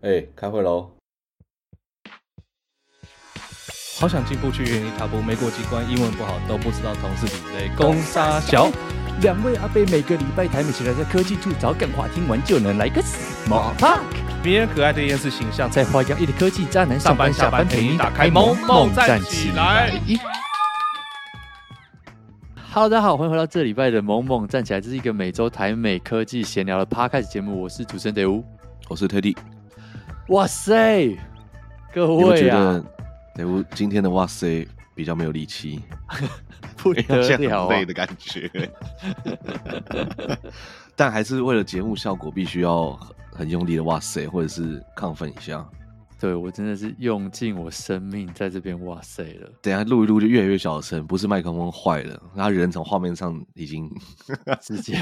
[0.00, 0.92] 哎、欸，开会喽！
[3.98, 7.68] 好想进步去原地踏步，没过几关，英文不好都不知道同事比类。
[7.76, 8.70] 攻杀小，
[9.22, 13.98] 两位阿贝每个礼拜台美起来在科技处找梗话，听完就能来个 small talk。
[14.44, 20.00] 迷人可爱的厌世形象，在花样一的科技渣男上班下班陪你打开萌萌站起来。
[22.70, 24.80] Hello，大家好，欢迎回到这礼拜的萌萌站起来。
[24.80, 28.44] 这是一个每周台美科技闲聊的 Podcast 节目，我是主持人德乌，
[28.88, 29.57] 我是 Teddy。
[30.28, 31.16] 哇塞，
[31.90, 32.84] 各位啊！
[33.34, 35.80] 德乌今天的哇塞比较没有力气，
[36.76, 38.50] 不得了、啊，累的感觉。
[40.94, 42.90] 但还是为了节目效果，必须要
[43.32, 45.66] 很用力的哇塞，或者是亢奋一下。
[46.20, 49.50] 对，我真的是用尽我生命在这边哇塞了。
[49.62, 53.90] 等下录一录就越来越小声，不是麦克风坏了，他人从画面上已经
[54.60, 54.96] 直接。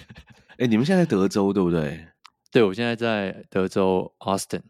[0.56, 2.02] 哎、欸，你们现在在德州对不对？
[2.52, 4.60] 对，我现在在德州 Austin，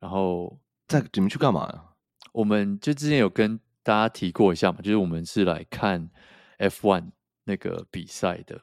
[0.00, 1.84] 然后在你们去干嘛呀？
[2.32, 6.10] 我们就之前有跟大家提过一下嘛，就是我们是来看
[6.58, 7.12] F1
[7.44, 8.60] 那个比赛的。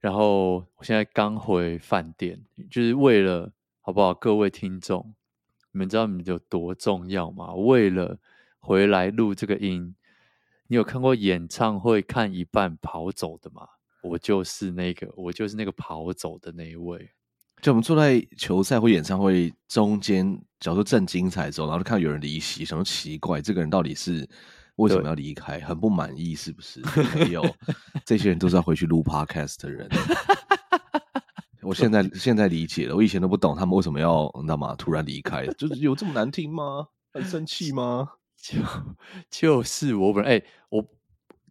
[0.00, 4.14] 然后我现在刚回饭店，就是为了好不好？
[4.14, 5.14] 各位听众，
[5.72, 7.52] 你们知道你们有多重要吗？
[7.52, 8.18] 为了
[8.60, 9.94] 回来录这个音，
[10.68, 13.68] 你有看过演唱会看一半跑走的吗？
[14.02, 17.10] 我就是那个，我就是那个跑走的那一位。
[17.62, 24.28] 就我们坐在球赛或演唱会中间，假如说正精彩的时候，然后就看到有人离席，什么奇怪，这个人到底是
[24.76, 25.60] 为什么要离开？
[25.60, 26.80] 很不满意，是不是？
[27.14, 27.44] 没有，
[28.04, 29.88] 这些人都是要回去录 podcast 的人。
[31.62, 36.86] 我现在现在理解了，我以前都不懂他们为什么要那么突然离开，就是有这么难听吗？
[37.12, 38.08] 很生气吗？
[38.40, 38.58] 就
[39.30, 40.84] 就是我本人哎、欸，我。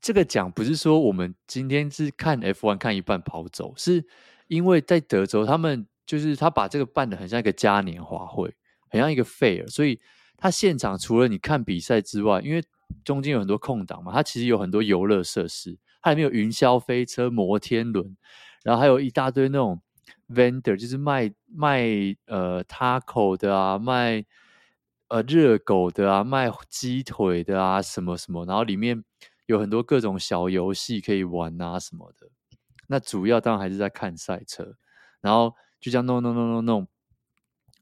[0.01, 4.05] 这个讲不是说我们今天是看 F1 看一半跑走，是
[4.47, 8.51] 因为在德州，他们就是他把这个办得很像一个嘉年华会，
[8.89, 10.01] 很像一个 fair，所以
[10.35, 12.63] 他现场除了你看比赛之外，因为
[13.03, 18.17] 中间有很多空档嘛，它其实有很多游乐设施，它里面有云霄飞车、摩天轮，
[18.63, 19.79] 然后还有一大堆那种
[20.29, 21.85] vendor，就是卖卖
[22.25, 24.25] 呃 taco 的啊，卖
[25.09, 29.03] 呃热狗的啊，卖鸡腿的啊，什么什么，然后里面。
[29.49, 32.27] 有很多各种小游戏可以玩啊什么的，
[32.85, 34.75] 那主要当然还是在看赛车，
[35.21, 36.87] 然后就这样弄弄弄弄弄，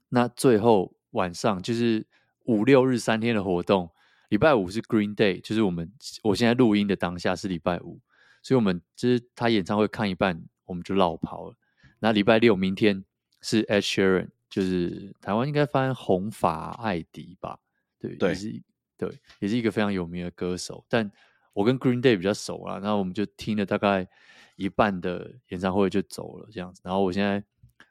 [0.08, 2.06] 那最后晚上就是
[2.44, 3.90] 五六日三天的活动，
[4.28, 5.92] 礼拜五是 Green Day，就是我们
[6.22, 8.00] 我现在录音的当下是礼拜五，
[8.42, 11.56] 所以我们就是他演唱会看一半我们就落跑了，
[11.98, 13.04] 那礼拜六明天
[13.40, 17.58] 是 Ed Sheeran，就是台湾应该翻红发艾迪吧，
[17.98, 18.62] 对对，也是
[18.96, 21.10] 对，也是一个非常有名的歌手，但。
[21.54, 24.06] 我跟 Green Day 比较熟啦，然后我们就听了大概
[24.54, 26.80] 一半的演唱会就走了这样子。
[26.84, 27.42] 然后我现在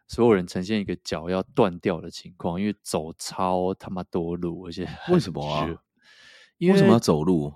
[0.07, 5.67] 所有人呈现一个脚要断掉的情况，因为走超他妈多路，而且为什么啊？
[6.57, 7.53] 因为，为什么要走路？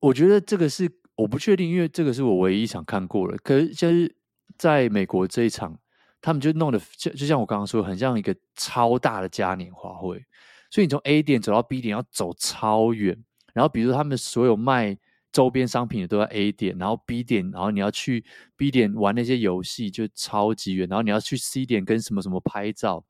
[0.00, 3.36] 我觉得这个是我不确定，因为这个是我唯一一场看过了。
[3.38, 4.14] 可是就是
[4.58, 5.78] 在美国这一场，
[6.20, 10.24] 他们就弄得就就像我刚刚说，很像一个超大的嘉年华会，
[10.70, 13.24] 所以你从 A 点走到 B 点要走超远。
[13.54, 14.98] 然后，比如他们所有卖
[15.32, 18.22] 周边商品的都在 A 点，然后 B 点，然后你要去
[18.54, 23.02] B 点玩那些游戏就超级远，然后你要去 C 点跟什么什么拍照，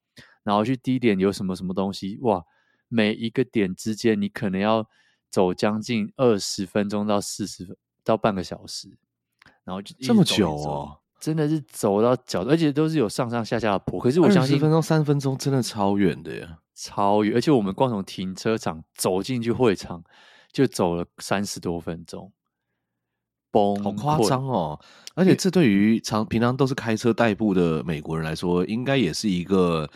[0.45, 2.45] 然后去 D 点有什么什么东西，哇，
[2.89, 4.89] 每一个点之间你可能要
[5.31, 8.97] 走将近二十分钟到四十分到半个小时，
[9.65, 13.99] 然后就这么久哦，真的是走到脚，而且都是有上上下下的坡。
[13.99, 20.05] 可是我相信，十分钟、三分钟真的超远的呀，超远，而且我们光从停车场走进去会场。
[20.53, 22.31] 就走了三十多分钟，
[23.51, 24.79] 崩，好夸张哦！
[25.15, 29.91] 而且这对于常平常都是开车代步的美国人来说，应该也是一个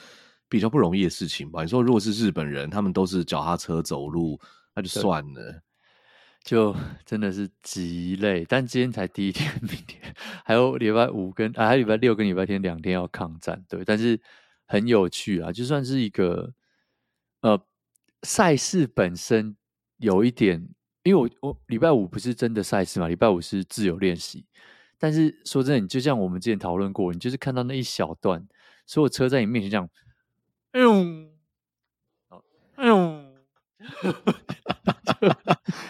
[0.49, 1.63] 比较不容易的事情吧？
[1.63, 4.41] 你说，如果是日本人，他们都是脚踏车走路，
[4.75, 5.63] 那就算了，
[6.43, 6.75] 就
[7.05, 8.43] 真的是极累。
[8.49, 14.19] 但今天才第一天，明天还有礼拜五跟啊，还有礼拜六跟礼拜天两天要抗战，对，但是
[14.67, 16.55] 很有趣啊，就算是一个
[17.43, 17.61] 呃
[18.23, 19.55] 赛事本身。
[19.99, 20.69] 有一点，
[21.03, 24.45] 因为我我礼拜五不是真的赛事嘛，礼拜五是自由练习。
[24.99, 28.47] 但是说真的，你就像我们之前讨论过，你就是看到那一小段，
[28.87, 29.89] 所有车在你面前这样，
[30.73, 30.93] 哎呦，
[32.77, 33.25] 哎呦，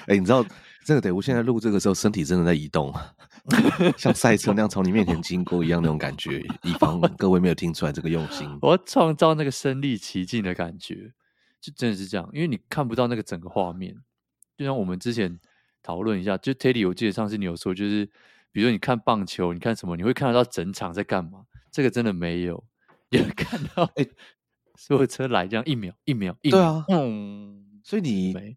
[0.06, 0.44] 哎，你知道
[0.84, 2.92] 这个得我现在录这个时候，身体真的在移动，
[3.96, 8.48] 像赛车那样从你面前经过一样那种感觉，以防各位没有听出来这个用心。
[8.60, 11.12] 我要创造那个身临其境的感觉。
[11.66, 13.96] 就真的是这样，因为你看不到那个整个画面。
[14.56, 15.40] 就像我们之前
[15.82, 18.06] 讨论一下，就 Teddy，我记得上次你有说，就是
[18.52, 21.44] 比如说你看棒球，你看什么，你会看得到整场在干嘛？
[21.72, 22.62] 这个真的没有，
[23.10, 24.10] 有看到哎，欸、
[24.76, 28.56] 所有车来这样一秒一秒一秒，对啊，嗯，所以你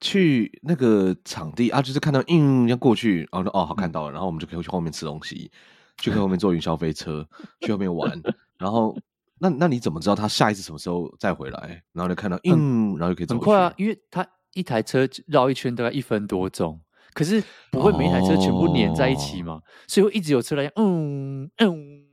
[0.00, 5.50] 去那个场地啊，就是看到嗯要过去，然后哦好看到了，然后我们就可以去后面吃东西，
[5.98, 7.28] 去 后面坐云霄飞车，
[7.60, 8.22] 去后面玩，
[8.56, 8.96] 然后
[9.40, 11.82] 那那你怎么知道他下一次什么时候再回来？
[11.92, 16.80] 然后就看到嗯，然后就可以走很快啊，因为他一台车绕一圈大概一分多钟，
[17.14, 22.04] 可是不会每一台车全部粘在一起嘛，所以会一直有车来，嗯嗯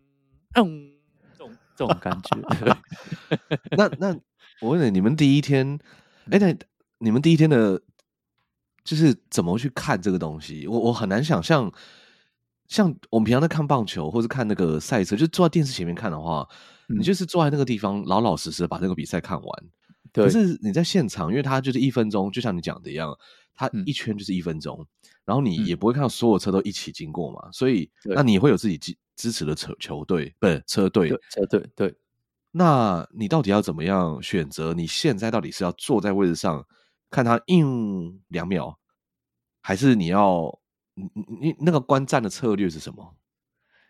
[0.55, 0.93] 嗯。
[1.77, 2.77] 这种感觉，
[3.77, 4.19] 那那
[4.61, 5.77] 我问你，你们第一天，
[6.31, 6.51] 哎，那
[6.97, 7.79] 你们第一天的，
[8.83, 10.65] 就是怎么去看这个东西？
[10.65, 11.71] 我我很难想象，
[12.67, 16.47] 像我们平常在看棒球或者看那个赛车，就坐在电视前面看的话，
[16.89, 19.63] 嗯、你就是坐在那个地方老老实实把那个比赛看完。
[20.13, 23.15] 可是你在现场，因为它就是一分钟，就像你讲的一样，
[23.53, 24.87] 它一圈就是一分钟，嗯、
[25.25, 31.95] 然后你也不会看到所有车都一起经过嘛，所以那你会有自己支持的车球队，不是车队，车队对。
[32.51, 34.73] 那你到底要怎么样选择？
[34.73, 36.65] 你现在到底是要坐在位置上
[37.11, 38.79] 看他硬两秒，
[39.61, 40.57] 还是你要
[41.13, 43.15] 你你那个观战的策略是什么？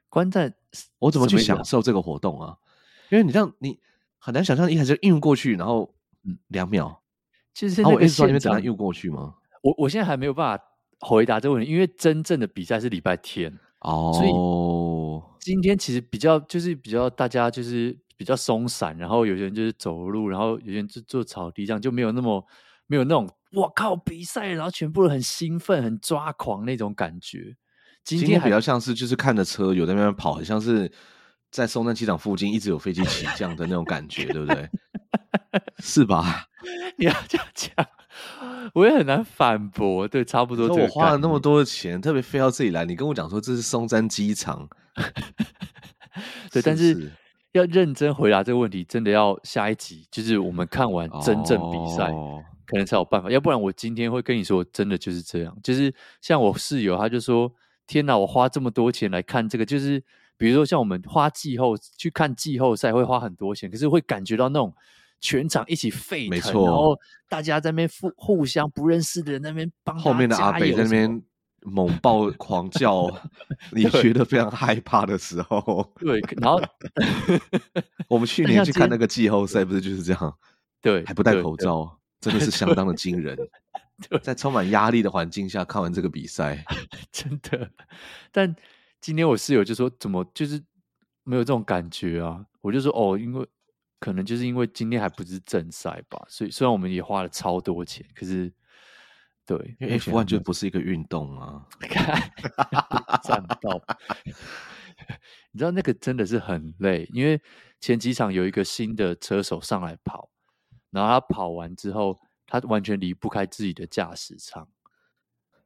[0.10, 0.54] 观战，
[1.00, 2.58] 我怎么去享受这个活动啊？
[3.10, 3.80] 因为你这样你
[4.18, 5.94] 很难想象，一开始运过去，然后
[6.48, 7.02] 两秒，
[7.54, 9.36] 其实我一直说你们怎样运过去吗？
[9.64, 10.64] 我我现在还没有办法
[11.00, 15.38] 回答这个问题，因为真正的比赛是礼拜天哦，所以。
[15.40, 22.46] 今天其实比较就是比较大家就是比较松散，然后有些人就是走路，然后有些人就坐草地，这样就没有那么
[22.86, 27.56] 没有那种我靠比赛，然后全部人很兴奋、很抓狂那种感觉。
[28.04, 30.92] 今天，今天比较像是就是看着车有在那边跑，很像是
[31.52, 34.70] 在松山机场附近一直有飞机起降的那种感觉，对不对？
[35.80, 36.46] 是吧？
[36.98, 37.74] 你要这样讲。
[38.74, 40.68] 我也很难反驳，对，差不多。
[40.68, 44.68] 我花了那么多的钱，特别飞到这里来，你跟我讲说这是松山机场，
[46.52, 47.12] 对，是是但是
[47.54, 53.32] 要认真回答这个问题，真的要下一集，就是我们看完真正比赛，哦、可能才有办法。
[53.32, 55.92] 要不然我今天会跟你说，真的就是这样，就是
[56.22, 57.52] 像我室友，他就说
[57.88, 60.04] ：“天哪，我花这么多钱来看这个，就是
[60.38, 64.72] 比如说像我们花季后去看季后赛，会花很多钱，可是会感觉到那种。”
[65.20, 66.96] 全场一起沸腾，错然后
[67.28, 71.24] 大家在那边互互相不认识的人在那边帮后面的阿北在那边
[71.64, 73.12] 猛爆 狂叫，
[73.72, 76.62] 你觉得非常害怕的时候，对，然后
[78.08, 80.38] 我们去年去看那个季后赛，不是就是这样？
[80.84, 83.38] 对，还不戴口罩，真的是相当的惊人。
[84.22, 86.64] 在充满压力的环境下看完这个比赛，
[87.12, 87.72] 真的。
[88.32, 88.56] 但
[89.02, 90.64] 今天我室友就说，怎么就是
[91.24, 92.46] 没有这种感觉啊？
[92.62, 93.48] 我就说哦，因为。
[94.00, 98.54] 可能就是因为今天还不是正赛吧，所以虽然我们也花了超多钱，可是
[99.44, 102.32] 对，因为 F1 就不是一个运动啊， 看
[103.24, 103.82] 战斗，
[105.52, 107.42] 你知道那个真的是很累，因为
[107.82, 110.30] 前几场有一个新的车手上来跑，
[110.92, 114.68] 然后他跑完之后，他完全离不开自己的驾驶舱，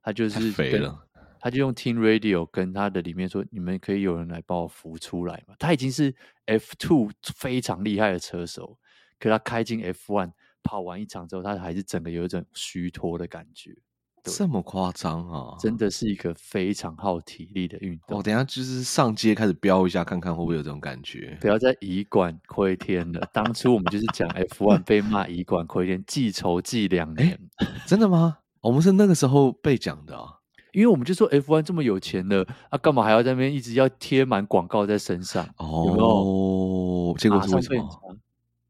[0.01, 1.07] 他就是肥了。
[1.43, 6.15] 他就用 Team Radio 跟他的里面说：“你们可以有人来帮我扶出来吗？”他已经是
[6.45, 8.77] F two 非常厉害的车手，
[9.19, 13.75] 可他开进 F one 跑完一场之后，他还是整个有一种虚脱的感觉。
[14.23, 15.55] 这么夸张啊！
[15.59, 18.17] 真的是一个非常耗体力的运动。
[18.17, 21.37] 我、哦、等一下就是上街开始飙一下，看看会不会有这种感觉。
[21.41, 23.27] 不要再以管窥天了。
[23.33, 27.39] 当初我们就是讲 F1 被骂以管窥天，记仇记两年。
[27.87, 28.37] 真的吗？
[28.61, 30.37] 我们是那个时候被讲的啊。
[30.73, 35.43] 因为我们就说 F1 这么有钱的，啊，干嘛还要在那边一直要贴满广告在身上？
[35.57, 38.17] 哦，有没有结果是为什么？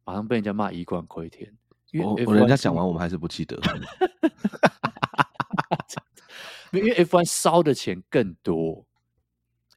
[0.04, 1.52] 马上被人家骂以管窥天。
[1.92, 3.60] 因为、哦、F1 人家讲完，我们还是不记得。
[6.74, 8.86] 因为 F1 烧的钱更多。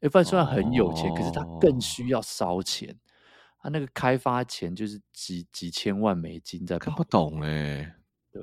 [0.01, 2.97] F1 虽然很有钱，哦、可是他更需要烧钱。
[3.63, 6.79] 他那个开发钱就是几几千万美金在。
[6.79, 7.95] 看不懂哎。
[8.31, 8.43] 对，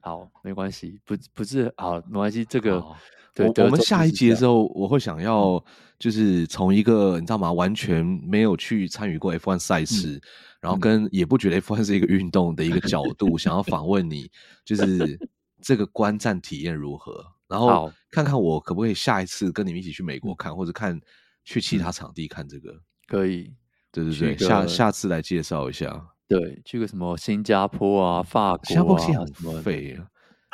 [0.00, 2.76] 好，没关系，不不是好，没关系，这个。
[2.78, 2.96] 哦
[3.34, 5.64] 对我我们下一集的时候，我会想要
[5.98, 10.20] 就是从一个你知道吗，完全没有去参与过 F1 赛事，嗯、
[10.60, 14.30] 然后跟也不觉得 F1 是一个运动的一个角度，想要访问你，
[14.66, 15.18] 就是
[15.62, 17.24] 这个观战体验如何？
[17.48, 21.00] 然后看看我可不可以下一次跟你们一起去美国看，或者看
[21.44, 22.72] 去其他场地看这个？
[23.06, 23.54] 可以，
[23.90, 26.08] 对对对，下下次来介绍一下。
[26.28, 30.06] 对，去个什么新加坡啊、法国啊，新加坡很废啊，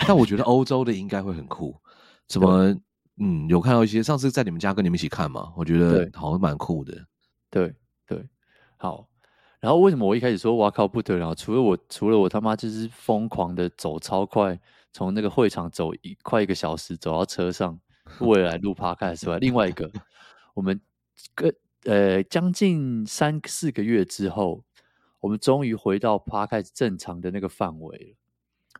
[0.07, 1.77] 但我觉得欧洲的应该会很酷。
[2.29, 2.77] 什么？
[3.21, 4.00] 嗯，有看到一些。
[4.03, 6.95] 上次在你们家跟你们一起看嘛，我觉得好像蛮酷的。
[7.50, 7.75] 对
[8.07, 8.29] 对，
[8.77, 9.09] 好。
[9.61, 11.35] 然后为什么我一开始说哇靠不得了？
[11.35, 14.57] 除了我，除了我他妈就是疯狂的走超快，
[14.99, 17.78] 从那个会场走一快一个小时走到车上，
[18.19, 19.88] 为了来录 Podcast 之外，另外一个
[20.55, 20.81] 我们
[21.37, 24.64] 跟呃将近三四个月之后，
[25.21, 28.17] 我们终于回到 Podcast 正常的那个范围了，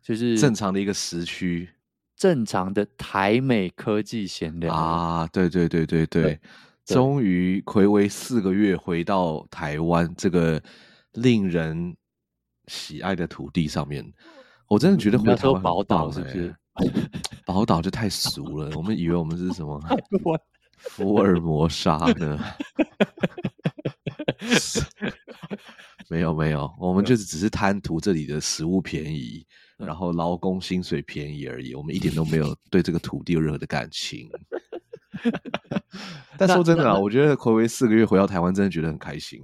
[0.01, 1.69] 就是正常的一个时区，
[2.17, 4.73] 正常的台美科技闲聊。
[4.73, 6.39] 啊，对对对对对，对
[6.83, 10.61] 终于睽违四个月回到台湾这个
[11.13, 11.95] 令人
[12.67, 14.11] 喜爱的土地上面，
[14.69, 16.55] 我真的觉得回台湾宝岛是不是？
[17.45, 19.81] 宝岛就太俗了，我们以为我们是什么
[20.77, 22.39] 福尔摩沙呢？
[26.09, 29.45] 没有没有，我们就是只是贪图这里的食物便宜，
[29.77, 31.75] 然后劳工薪水便宜而已。
[31.75, 34.29] 我们一点都没有对这个土地有任何的感情。
[36.37, 39.41] 但说真的啊，我觉得睽违四个月回到台湾，真的觉得很开心。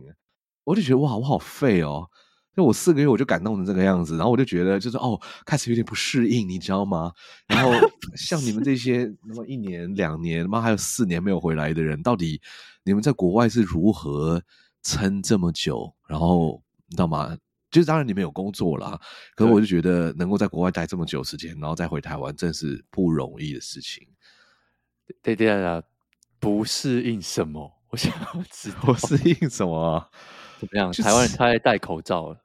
[0.63, 2.09] 我就觉得哇，我好废哦。
[2.55, 7.11] 就我四个月我就感动成这个样子，然后我就觉得就是哦，开始有点不适应，你知道吗？
[7.47, 7.71] 然后
[8.15, 12.41] 像你们这些那么一年两年，妈还有四年没有回来的人，到底
[12.83, 14.41] 你们在国外是如何
[14.83, 15.93] 撑这么久？
[16.07, 17.37] 然后你知道吗？
[17.71, 18.97] 就是当然你们有工作啦，
[19.35, 24.07] 可是我就觉得能够在国外待这么久时间，然后再回台湾，真是不容易的事情。
[25.21, 25.83] 对对啊，
[26.39, 27.69] 不适应什么？
[27.89, 30.09] 我想要知道不适应什么啊？
[30.59, 30.89] 怎么样？
[30.89, 32.44] 就是、台湾人太爱戴口罩了。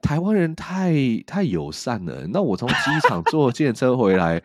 [0.00, 0.94] 台湾人太
[1.26, 2.26] 太友善了。
[2.28, 2.74] 那我从机
[3.08, 4.42] 场坐计程车回来，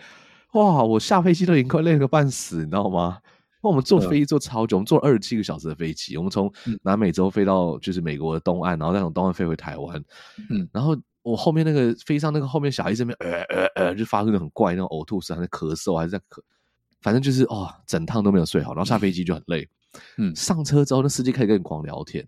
[0.53, 0.83] 哇！
[0.83, 3.19] 我下飞机都已经快累个半死，你知道吗？
[3.61, 6.17] 那我们坐飞机坐超久，我们坐了二十七个小时的飞机。
[6.17, 10.03] 我们从南美洲飞到就是美国的东岸，然后再从东岸飞回台湾。
[10.49, 16.41] 嗯，然后我后面那个飞上那个后面小孩这边呃呃呃，就发出那种很怪那种呕吐声，还是咳嗽，还是在咳，
[17.01, 18.73] 反正就是哦，整趟都没有睡好。
[18.73, 19.69] 然后下飞机就很累。
[20.17, 22.27] 嗯，上车之后，那司机开始跟你狂聊天。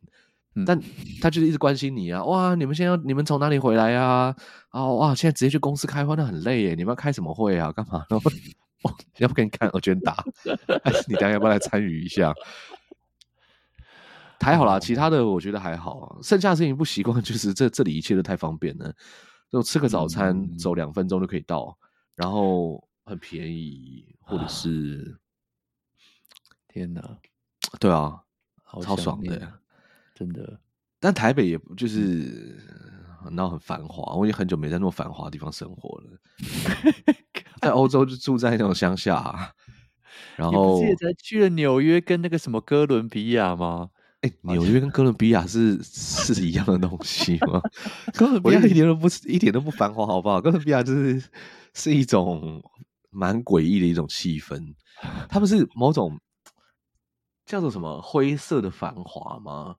[0.66, 0.80] 但
[1.22, 2.24] 他就是一直关心你啊！
[2.24, 4.36] 哇，你们现在要你们从哪里回来啊？
[4.70, 6.70] 啊，哦，哇，现在直接去公司开会，那很累耶！
[6.76, 7.72] 你们要开什么会啊？
[7.72, 8.06] 干嘛？
[8.10, 8.32] 然后，
[8.84, 10.24] 哦，要不给你看我捐打？
[11.08, 12.34] 你等下要不要来参与一下？
[14.40, 16.18] 还好啦，其他的我觉得还好啊。
[16.22, 18.94] 剩下的事情不习惯，就是这这里一切都太方便了，
[19.52, 21.76] 就吃个早餐，嗯、走两分钟就可以到，
[22.16, 25.18] 然后很便宜，或者是……
[26.68, 27.02] 天哪！
[27.80, 28.22] 对啊，
[28.82, 29.52] 超爽的。
[30.16, 30.60] 真的，
[31.00, 32.58] 但台北也就是
[33.22, 36.18] 很闹很繁华，我已经很久没在那么繁华的地方生活了。
[37.62, 39.52] 在欧洲就住在那种乡下，啊，
[40.38, 43.90] 然后你不是才去了纽约跟那个什么哥伦比亚吗？
[44.22, 47.62] 哎，纽约跟哥伦比亚是是一样的东西吗？
[48.16, 50.40] 哥伦比亚一点都不一点都不繁华，好不好？
[50.40, 51.22] 哥伦比亚就是
[51.74, 52.64] 是一种
[53.10, 54.74] 蛮诡异的一种气氛，
[55.28, 56.20] 它不是某种
[57.46, 59.76] 叫做什么灰色的繁华吗？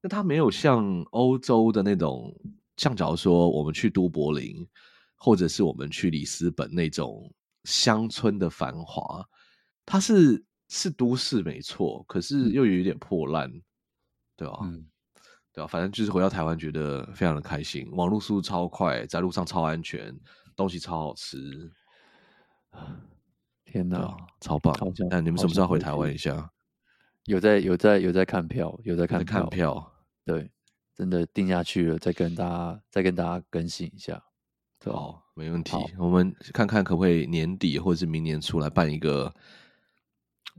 [0.00, 2.34] 那它没有像欧洲的那种，
[2.76, 4.66] 像假如说我们去都柏林，
[5.16, 7.32] 或者是我们去里斯本那种
[7.64, 9.24] 乡村的繁华，
[9.84, 13.50] 它是是都市没错，可是又有一点破烂，
[14.36, 14.60] 对吧？
[14.62, 14.86] 嗯，
[15.52, 15.66] 对吧？
[15.66, 20.16] 反正就是回到台湾，觉得非常的开心，网络速度超快，在路上超安全，
[20.54, 21.72] 东西超好吃。
[23.64, 24.74] 天哪，超棒！
[25.10, 26.50] 那你们什么时候回台湾一下？
[27.28, 29.92] 有在有在有在看票，有在看票看票，
[30.24, 30.50] 对，
[30.94, 34.22] 真的定下去了，再跟大家再跟大家更新一下，
[34.86, 35.76] 好，没问题。
[35.98, 39.32] 我们看看可不可以年底或者是明年出来办一个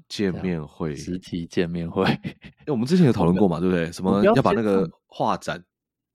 [0.07, 2.03] 见面会，实体见面会。
[2.05, 3.91] 因为我们之前有 讨论过嘛，对不对？
[3.91, 5.65] 什么要把那个画展，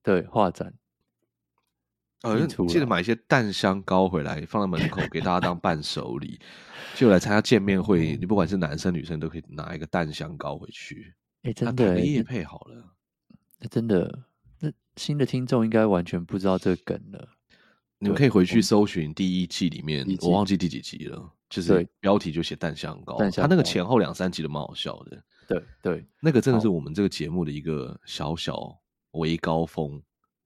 [0.02, 0.72] 对，画展。
[2.22, 6.40] 呃，记得买一些淡香膏回来，放在门口给大家当伴手礼。
[6.94, 11.14] 就来参加见面会，你不管是男生女生都可以拿一个淡香膏回去。
[11.42, 12.94] 哎、欸，真的，你也配好了。
[13.58, 14.24] 那、真的，
[14.60, 17.28] 那新的听众应该完全不知道这个梗了。
[17.98, 23.18] 你们可以回去搜寻第一季里面，我忘记第几集了，就是标题就写淡香膏。
[23.30, 25.22] 它那个前后两三集都蛮好笑的。
[25.46, 28.78] 对对，那个真的是我们这个节目的一个小小
[29.12, 30.02] 微高峰。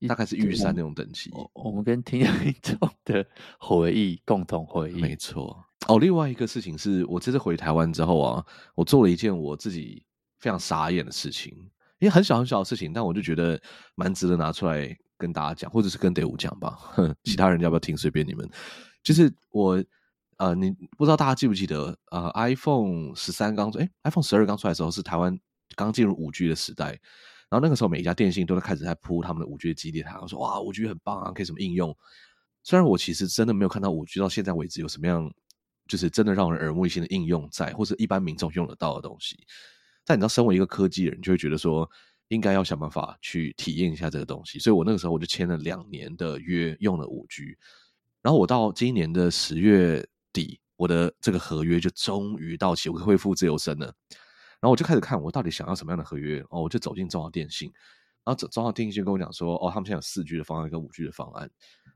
[0.06, 2.24] 大概是玉山那种等级，我们跟听
[2.62, 3.26] 众的
[3.58, 5.64] 回忆，共同回忆，没错。
[5.86, 8.44] 哦，另外一个事情是我这次回台湾之后啊，
[8.74, 10.04] 我做了一件我自己
[10.38, 11.52] 非常傻眼的事情，
[11.98, 13.58] 因为很小很小的事情，但我就觉得
[13.94, 16.76] 蛮值得拿出来跟大家讲，或者是跟 Dave 讲吧。
[16.80, 18.48] 哼，其他人要不要听随便你们。
[19.02, 19.82] 就是我
[20.36, 25.38] 呃，你不知道大家记不记得呃，iPhone 十三刚出，哎，iPhone 十二刚出来的时候是台湾
[25.74, 26.98] 刚进入五 G 的时代。
[27.50, 30.18] 然后那个时候，每一家电信都在开始在铺他们的五 G 的基地台。
[30.20, 31.96] 我说：“哇，五 G 很棒啊，可以什么应用？”
[32.62, 35.32] 虽然我其实真的没有看到五 G 到现在为止有什么样，
[35.88, 39.38] 就是真的让人耳目一新的应用在，或者一般民众用得到的东西。
[40.04, 41.90] 但你知道，身为一个科技人，就会觉得说，
[42.28, 44.58] 应该要想办法去体验一下这个东西。
[44.58, 47.56] 所以我那个时候我就签了两年的约，用了五 G。
[48.22, 53.86] 然后我到今年的十月底，我的这个合约就终于到期，我可恢复自由身了。
[54.60, 57.70] 然后我就开始看我到底想要什么样的合约哦，我就走进中华电信，
[58.24, 61.50] 然后中中华电信就跟我讲说，哦，他们现在有四 G 的方案跟五 G 的方案。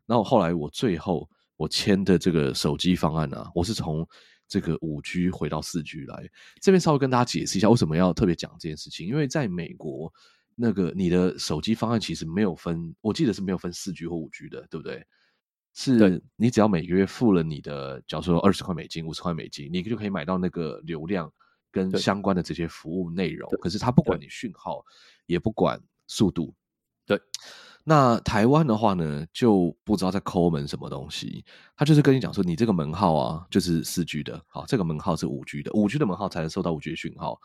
[0.06, 1.28] 然后后来我最后
[1.62, 4.04] 我签的这个手机方案呢、啊，我是从
[4.48, 6.28] 这个五 G 回到四 G 来。
[6.60, 9.06] 这边稍微跟大家解释一下，为什么要特别讲这件事情？
[9.06, 10.12] 因为在美国，
[10.56, 15.06] 那个你的手机方案其实没有分，我记得是没有分四 G 或五 G 的，对不对？
[15.72, 21.32] 是你只要每个月付了你的，假如说二十块美金、五十块美金，你就可以买到那个流量
[21.70, 23.48] 跟相关的这些服务内容。
[23.60, 24.84] 可是它不管你讯号，
[25.26, 26.52] 也不管速度。
[27.06, 27.20] 对，
[27.84, 31.44] 那台湾的话呢，就不知道在抠门什么东西。
[31.76, 37.40] 他就是跟你讲说，你这个门号啊，就是四 G 的，好，这个门号是五 G 的，五 G 的门号才能收到五 G 的讯号。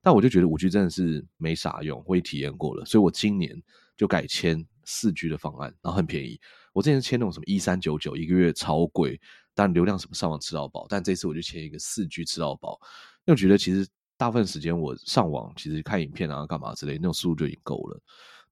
[0.00, 3.60] 但我就觉得五 G 真的是没啥用，我也体验过了，所以我今年
[3.96, 6.38] 就改签四 G 的方案，然后很便宜。
[6.72, 9.20] 我之前签那种什么一三九九一个月超贵，
[9.54, 10.86] 但流量什么上网吃到饱。
[10.88, 12.78] 但这次我就签一个四 G 吃到饱，
[13.24, 18.00] 因为我觉得其实大部分时间我上网其实看影片啊干嘛之类，那种速度就已经够了，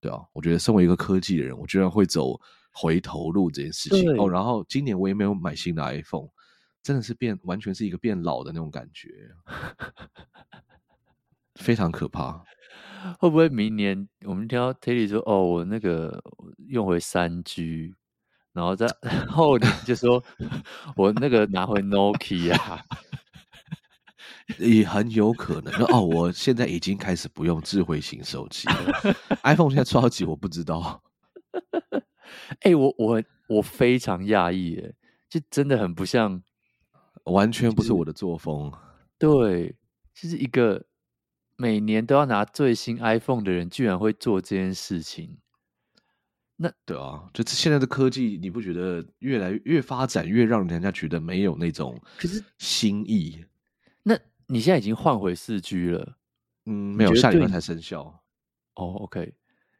[0.00, 0.18] 对啊。
[0.32, 2.40] 我觉得身为一个科技的人，我居然会走
[2.72, 4.28] 回头路这件事情哦。
[4.28, 6.28] 然后今年我也没有买新的 iPhone，
[6.82, 9.08] 真的是变完全是一个变老的那种感觉，
[11.54, 12.42] 非常可怕。
[13.20, 16.22] 会不会明年我们听到 Teddy 说哦，我那个
[16.68, 17.94] 用回三 G？
[18.52, 18.86] 然后再
[19.28, 20.22] 后年就说，
[20.96, 22.58] 我那个拿回 Nokia，
[24.58, 25.72] 也很有可能。
[25.86, 31.02] 哦，我现在已经开始不用智慧型手机了， iPhone 现在超级我不知道。
[32.60, 34.92] 哎、欸，我我我非常讶异，哎，
[35.28, 36.42] 就真的很不像，
[37.24, 38.72] 完全不是我的作风。
[39.18, 39.74] 对，
[40.14, 40.84] 就是一个
[41.56, 45.38] 每年都要拿最新 iPhone 的人，居然会做这件事情。
[46.56, 53.44] 那对啊，就现在的科技，你不觉得越来越发展，越让人家觉得没有那种可是新意？
[54.46, 56.16] 那你现在已经换回四 G 了，
[56.66, 58.22] 嗯，没有，下礼拜才生效。
[58.74, 59.34] 哦，OK，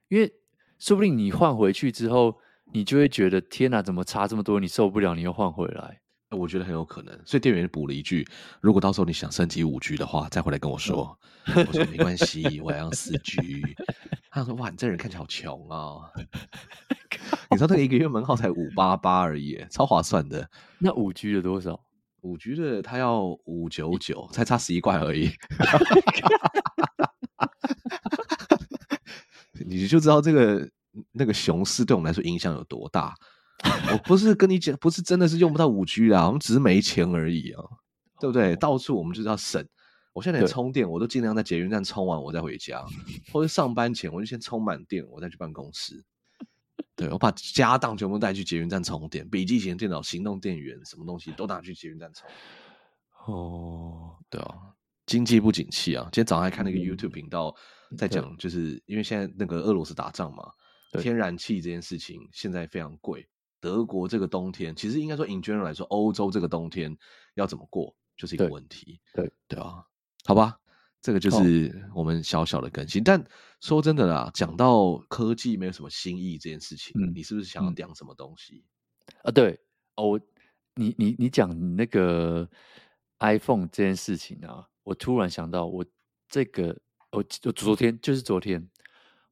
[0.09, 0.33] 因为
[0.79, 2.39] 说不定你换回去之后，
[2.73, 4.59] 你就会觉得天哪，怎么差这么多？
[4.59, 6.01] 你受不了，你又换回来。
[6.31, 8.27] 我觉得很有可能，所以店员补了一句
[8.61, 11.17] ：“如果到时候你想升级五 G 的话，再回来跟我说。
[11.47, 13.63] 嗯”我说没关系，我要用四 G。
[14.29, 16.11] 他说：“哇，你这人看起来好穷 啊！
[17.53, 20.51] 你知道那个一个月门号才五八八而已，超划算的。
[20.81, 21.81] 那五 G 的多少？
[22.27, 25.31] 五 G 的他要五九九，才差十一块而已。
[29.67, 30.69] 你就知道这个
[31.13, 33.15] 那个熊市对我们来说影响有多大。”
[33.91, 37.65] 我不是跟你讲， 不是真的是用不到五 G 啦，我们只是没钱而已啊，
[38.21, 38.55] 对不对？
[38.57, 39.67] 到处我们就是要省。
[40.13, 42.85] 我现在连充电，我都尽量在捷运站充完，我再回家，
[43.33, 46.05] 或者上班前我就先充满电，我再去办公室。
[46.97, 52.27] 对，我把家当全部带去捷运站充电，笔记型电脑、行动电源，什么东西都拿去捷运站充。
[53.27, 54.57] 哦，对啊，
[55.05, 56.05] 经济不景气啊。
[56.05, 57.55] 今天早上还看那个 YouTube 频道，
[57.99, 60.51] 在讲，就是因为现在那个俄罗斯打仗嘛，
[61.01, 63.29] 天然气这件事情现在非常贵。
[63.61, 66.97] 德国这个冬天，其实应该说，in general 来说，欧洲这个冬天
[67.35, 69.01] 要怎么过，就是一个问题。
[69.13, 69.85] 对对，对啊，
[70.25, 70.59] 好吧，
[71.07, 73.05] 这个就是我们小小的更新。
[73.05, 73.25] 但
[73.61, 78.65] 说真的啦，讲到科技没有什么新意这件事情，嗯、你是不是想要讲什么东西、
[79.07, 79.31] 嗯、啊？
[79.31, 79.57] 对
[79.95, 80.21] 哦，
[80.75, 82.51] 你你你讲那个
[83.21, 85.87] iPhone 这件事情啊，我突然想到，我
[86.29, 86.77] 这个
[87.13, 88.69] 我我昨天就是昨天，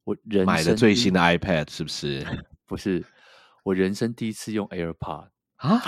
[0.05, 2.25] 我人买的最新的 iPad，是不是？
[2.65, 3.03] 不是。
[3.63, 5.81] 我人生第一次用 AirPod 啊！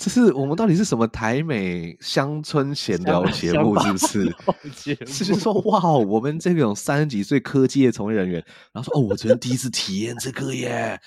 [0.00, 3.78] 这是我们到底是什么台美乡村闲聊节目？
[3.78, 4.34] 是不是？
[4.72, 10.98] 是就是说，哇，我们这种三十几岁科技的从业人员，然后说，哦，我昨天第一次体验这个耶，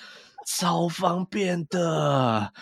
[0.46, 2.52] 超方便的。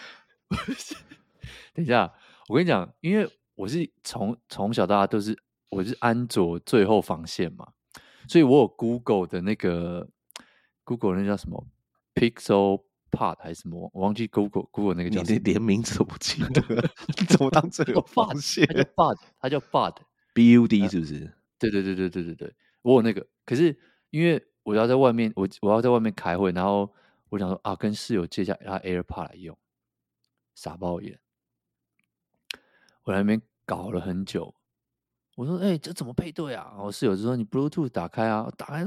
[1.74, 2.10] 等一下，
[2.48, 7.68] 我跟你讲，因为我是从从小到大都是我是安卓最后防线嘛，
[8.26, 10.08] 所以我有 Google 的那个
[10.82, 11.66] Google 那叫什么
[12.14, 13.88] ？Pixel Pod 还是什么？
[13.92, 16.60] 我忘记 Google Google 那个叫什么，你连名字都不记得，
[17.20, 18.66] 你怎么当最后防线？
[18.72, 21.30] 它叫 Bud，它叫 Bud，B U D 是不是？
[21.58, 23.24] 对对对对对对对，我有那个。
[23.44, 23.78] 可是
[24.10, 26.92] 因为我要在外面，我我要在外面开会，然后
[27.28, 29.56] 我想说啊，跟室友借一下他 AirPod 来用，
[30.54, 31.18] 傻爆眼。
[33.04, 34.54] 我在那边搞了很久，
[35.36, 38.84] 我说：“哎、欸，这怎么配对啊？”我室友就说：“你 Bluetooth 打开啊，打开。”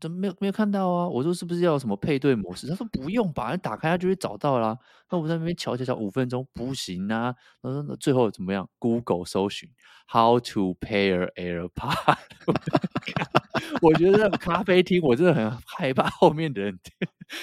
[0.00, 1.08] 怎么没有没有看到啊？
[1.08, 2.68] 我说是不是要什么配对模式？
[2.68, 4.76] 他说不用吧，打开它就会找到啦。
[5.10, 7.34] 那我在那边瞧瞧瞧五分钟不行啊。
[7.62, 9.68] 他说那最后怎么样？Google 搜寻
[10.10, 12.18] How to pair AirPod。
[13.82, 16.78] 我觉得咖啡厅我真的很害怕后面的人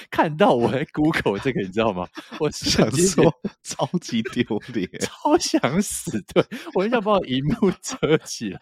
[0.10, 2.08] 看到我在 Google 这个，你知道吗？
[2.40, 3.32] 我想说
[3.64, 6.22] 超级丢脸，超想死。
[6.34, 8.60] 对，我很想把我荧幕遮起来，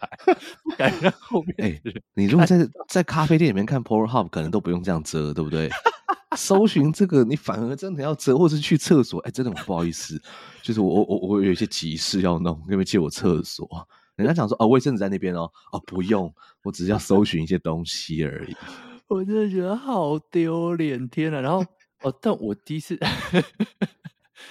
[0.62, 1.54] 不敢让后面。
[1.58, 5.70] 哎、欸，你如果在在咖啡店里面看 Pornhub，可能都不用这样遮，对不对？
[6.36, 9.20] 搜寻这个，你反而真的要遮，或是去厕所。
[9.20, 10.20] 哎、真的很不好意思，
[10.62, 13.68] 就是我我我有一些急事要弄，可不可以借我厕所？
[14.16, 16.32] 人家讲说哦，卫生纸在那边哦，哦不用，
[16.64, 18.56] 我只是要搜寻一些东西而已。
[19.06, 21.40] 我真的觉得好丢脸，天哪！
[21.40, 21.64] 然后
[22.02, 22.98] 哦，但我第一次，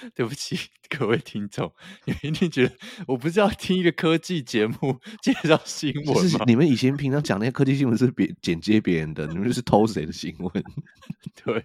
[0.14, 0.56] 对不起
[0.88, 1.72] 各位听众，
[2.04, 2.74] 你们一定觉得
[3.06, 6.28] 我不是要听一个科技节目 介绍新闻吗？
[6.28, 10.50] 是你们以前平常讲那些科技新闻是别剪接别人的，你们就是偷谁的新闻？
[11.44, 11.62] 对。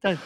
[0.00, 0.16] 但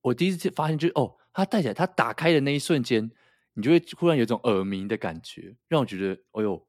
[0.00, 3.10] 我第一次发现，就是哦，它戴起来，它打开的那一瞬间，
[3.54, 6.66] 你就会忽然有一种耳鸣的感觉，让我觉得，哎呦，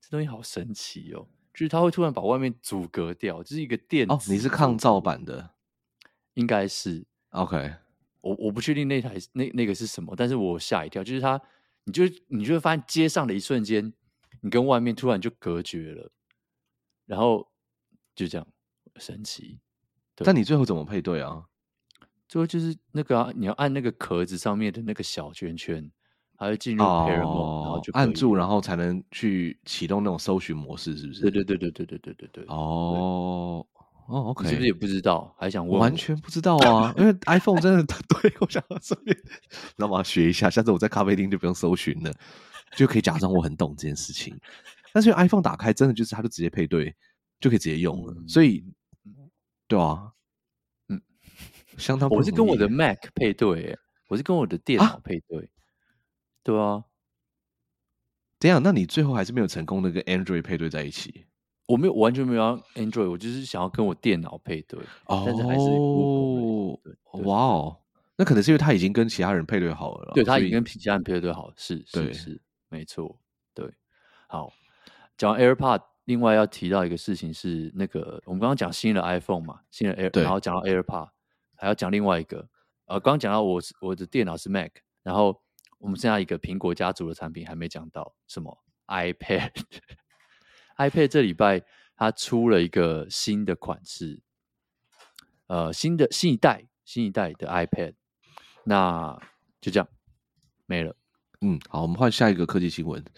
[0.00, 1.28] 这东西好神奇哦。
[1.54, 4.14] 就是它会突然把外面阻隔掉，就是一个电子。
[4.14, 5.50] 哦，你是抗噪版的，
[6.34, 7.74] 应该是 OK。
[8.22, 11.40] 我我不确定那台那那个是什么，但是我吓一跳，就是它，
[11.84, 13.92] 你就你就会发现接上的一瞬间，
[14.40, 16.10] 你跟外面突然就隔绝了，
[17.04, 17.46] 然后
[18.14, 18.46] 就这样
[18.96, 19.60] 神奇。
[20.16, 21.44] 但你最后怎么配对啊？
[22.26, 25.92] 最后就是那个啊，你要按那个壳子上面的那个小圈圈。
[26.34, 31.20] 还会进入 pair mode，、哦、然后就按住，然后才能去启动那种搜寻模式，是不是？
[31.20, 32.44] 对对对对对对对对对。
[32.48, 33.64] 哦
[34.08, 35.34] 哦，OK，是不是也不知道？
[35.38, 35.80] 还想问？
[35.80, 37.82] 完全不知道啊，因为 iPhone 真的
[38.20, 39.16] 对我想要顺便，
[39.76, 42.12] 那我要学一下，下次我在咖啡厅就不用搜寻了，
[42.76, 44.38] 就可以假装我很懂这件事情。
[44.92, 46.94] 但是 iPhone 打开真的就是它就直接配对，
[47.40, 48.64] 就可以直接用了，嗯、所以
[49.66, 50.12] 对啊，
[50.88, 51.00] 嗯，
[51.78, 52.10] 相当。
[52.10, 55.38] 我是跟我的 Mac 配对，我是跟我的电脑配对。
[55.38, 55.48] 啊
[56.44, 56.82] 对啊，
[58.40, 61.24] 这样，那你最后还是没有成功的跟 Android 配对在一起？
[61.72, 64.78] 我没有，完全没有要 Android，我就是想要跟我电脑配对。
[65.06, 65.64] 哦，但是还是
[67.24, 67.76] 哇哦，
[68.16, 70.12] 那可能是因为他已经跟其他人配对好了。
[70.14, 73.18] 对，他已经跟其他人配对好了，是是是，没错。
[73.54, 73.72] 对，
[74.28, 74.52] 好，
[75.16, 81.08] 讲完 AirPod，另外要提到一个事情是，那个我们刚刚讲新的 iPhone 嘛，新的 Air，然后讲到 AirPod，
[81.56, 82.48] 还要讲另外一个。
[82.86, 84.70] 呃，刚刚讲到我我的电脑是 Mac，
[85.02, 85.40] 然后。
[85.78, 88.56] 我们剩下一个苹果家族的产品还没讲到，什么
[88.86, 89.50] iPad？iPad
[90.76, 91.62] iPad 这礼拜
[91.96, 94.20] 它出了一个新的款式，
[95.46, 97.94] 呃，新的新一代新一代的 iPad，
[98.64, 99.18] 那
[99.60, 99.88] 就这样
[100.66, 100.96] 没了。
[101.40, 103.04] 嗯，好，我们换下一个科技新闻。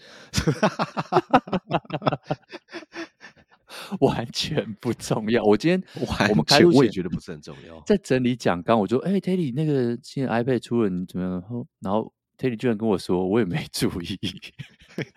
[3.99, 5.43] 完全不重要。
[5.43, 7.79] 我今天完我们开录我也觉得不是很重要。
[7.81, 12.13] 在整理讲纲，我说：“哎、欸、，Teddy，那个新的 iPad 出了，你怎么样？”然后。
[12.37, 14.19] Teddy 居然跟我说，我也没注意。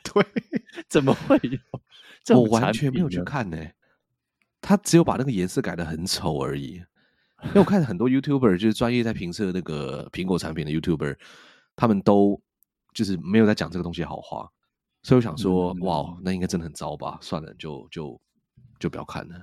[0.05, 0.25] 对，
[0.89, 1.59] 怎么会有
[2.35, 2.39] 这？
[2.39, 3.75] 我完全没有去看呢、欸。
[4.61, 6.83] 他只有把那个颜色改的很丑而已。
[7.45, 11.17] 因为我看很多 YouTuber，就是专业在评测那个苹果产品的 YouTuber，
[11.77, 12.41] 他们都
[12.93, 14.49] 就是没有在讲这个东西好话。
[15.05, 17.17] 所以我想说，嗯、哇，那应该真的很糟吧？
[17.23, 18.21] 算了，就就
[18.81, 19.35] 就不要看了。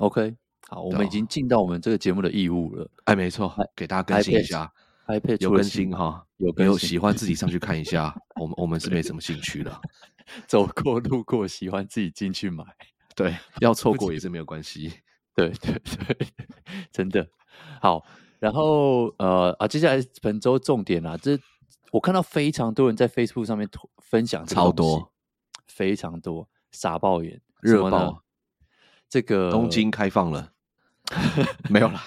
[0.00, 0.34] OK，
[0.68, 2.90] 好，我们已经尽到我们这个节目的义务了。
[3.04, 4.72] 哎，没错，给大家更新一下。
[5.08, 9.80] iPad 有更新哈，有有喜欢自己上去看一下，我们我们是没什么兴趣的，
[10.46, 12.64] 走过路过喜欢自己进去买，
[13.14, 14.92] 对，要错过也是没有关系，
[15.34, 16.28] 对 对对，
[16.90, 17.28] 真的
[17.80, 18.04] 好。
[18.38, 21.38] 然后呃啊，接下来本周重点啊，这
[21.92, 25.12] 我看到非常多人在 Facebook 上面分享，超多，
[25.68, 28.24] 非常多，傻爆眼，热爆，
[29.08, 30.52] 这个东京开放了，
[31.70, 32.02] 没有啦。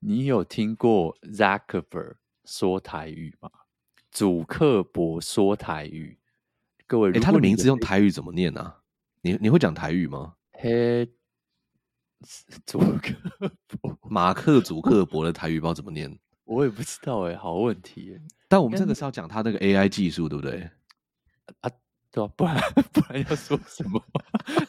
[0.00, 3.50] 你有听过 Zuckerberg 说台语吗？
[4.16, 6.18] 祖克伯说台语，
[6.86, 8.74] 各位，他的名字用台语怎么念啊？
[9.20, 10.32] 你你会讲台语吗？
[10.52, 11.06] 嘿，
[12.64, 13.12] 祖克
[13.78, 18.18] 伯，马克祖克伯的台语不知道怎么念， 我也不知道哎，好问题。
[18.48, 20.70] 但我们这个是要讲他那个 AI 技术，对不对？
[21.60, 21.70] 啊。
[22.10, 22.56] 对啊不然
[22.94, 24.02] 不然要说什么？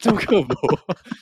[0.01, 0.57] 祖克伯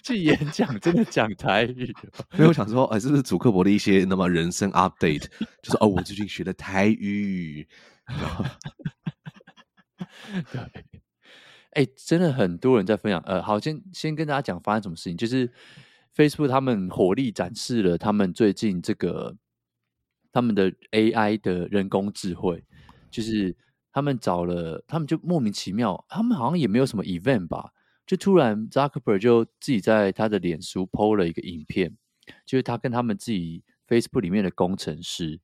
[0.04, 1.94] 去演讲，真的讲台语？
[2.36, 5.28] 没有想说，哎，是不是祖克伯的一些那么人生 update？
[5.62, 7.68] 就是哦，我最近学的台语。
[10.52, 10.62] 对，
[11.72, 13.20] 哎、欸，真的很多人在分享。
[13.22, 15.52] 呃，好，先先跟大家讲发生什么事情，就是
[16.16, 19.36] Facebook 他们火力展示了他们最近这个
[20.32, 22.64] 他们的 AI 的人工智慧，
[23.10, 23.56] 就是。
[23.96, 27.72] 他们找了，他们就莫名其妙，他们好像也没有什么 event 吧，
[28.06, 31.96] 就突然 Zuckerberg 就自己在他的脸书 PO 了一个影片，
[32.46, 35.40] 就是他跟他们自己 Facebook 里面的工程师，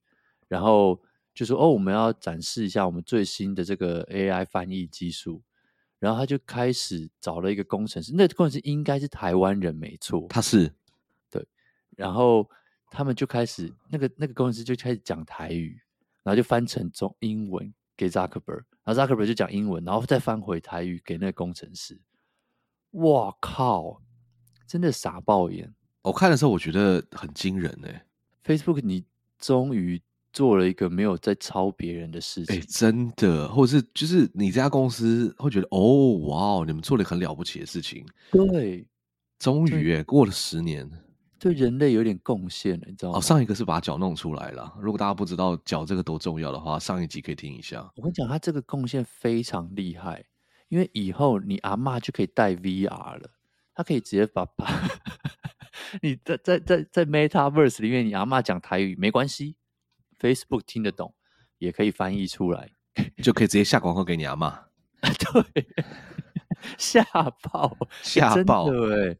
[0.50, 1.02] 然后
[1.34, 5.42] 就说：“哦，我们要展示一下我们最新的这个 AI 翻译技术。”
[6.00, 10.74] 然后他就开始找了一个工程师，那个工程师应该是台湾人没错，他是
[11.30, 11.48] 对
[11.96, 12.50] 然后
[12.90, 15.80] 他们就开始那个那个工程师就开始讲台语，
[16.24, 22.02] 然后就翻成中英文给扎克伯，然后扎克伯就讲英文，然后再翻回台语给那个工程师。
[22.94, 24.02] 哇靠！
[24.66, 25.72] 真的傻爆眼！
[26.02, 27.88] 我看的时候我觉得很惊人呢。
[28.44, 29.06] Facebook，你
[29.38, 30.02] 终于
[30.34, 38.88] 做了一个没有在抄别人的事情，哎，真的，或者是就是你这家公司会觉得哦，哇，你们做了很了不起的事情，对，
[39.40, 40.90] 终于哎，过了十年。
[41.40, 43.18] 对人类有点贡献了，你知道吗？
[43.18, 44.72] 哦，上一个是把脚弄出来了。
[44.80, 47.82] 如果大家不知道脚这个多重要的话，上一集可以听一下。
[47.96, 50.24] 我跟你讲，他这个贡献非常厉害，
[50.70, 53.32] 因为以后你阿嬷就可以带 VR 了，
[53.74, 54.68] 他可以直接把把
[56.04, 59.56] 你在在在在 Metaverse 里面，你阿嬷讲台语没关系
[60.22, 61.14] ，Facebook 听得懂，
[61.58, 62.70] 也可以翻译出来，
[63.24, 64.54] 就可以直接下广告给你阿嬷。
[65.02, 65.68] 对，
[66.78, 67.04] 吓
[67.42, 69.18] 爆，吓爆，对。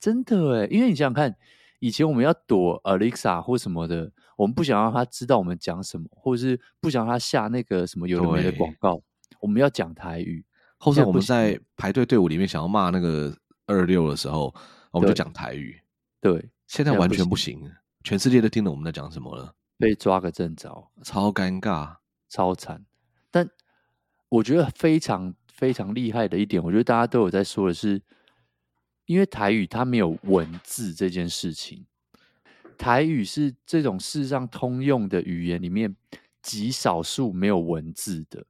[0.00, 1.32] 真的哎，因为你想想看，
[1.78, 9.00] 以前我们要躲 Alexa 或什么的，我们不想让他知道我们讲什么，或者是不想让他下那个什么有的没的广告，
[9.38, 10.44] 我们要讲台语，
[10.78, 13.32] 或者我们在排队队伍里面想要骂那个
[13.66, 14.52] 二六的时候，
[14.90, 15.80] 我们就讲台语。
[16.20, 17.70] 对，现在完全不行，
[18.02, 21.96] 全世界都听懂我们在讲什么了，被抓个正着，超尴尬，
[22.28, 22.84] 超惨。
[23.32, 23.50] 但
[24.28, 28.00] 我觉得非常非常厉害的一点，我觉得大家都有在说的是。
[29.06, 31.84] 因为台语它没有文字这件事情，
[32.78, 35.94] 台语是这种世上通用的语言里面
[36.40, 38.46] 极少数没有文字的，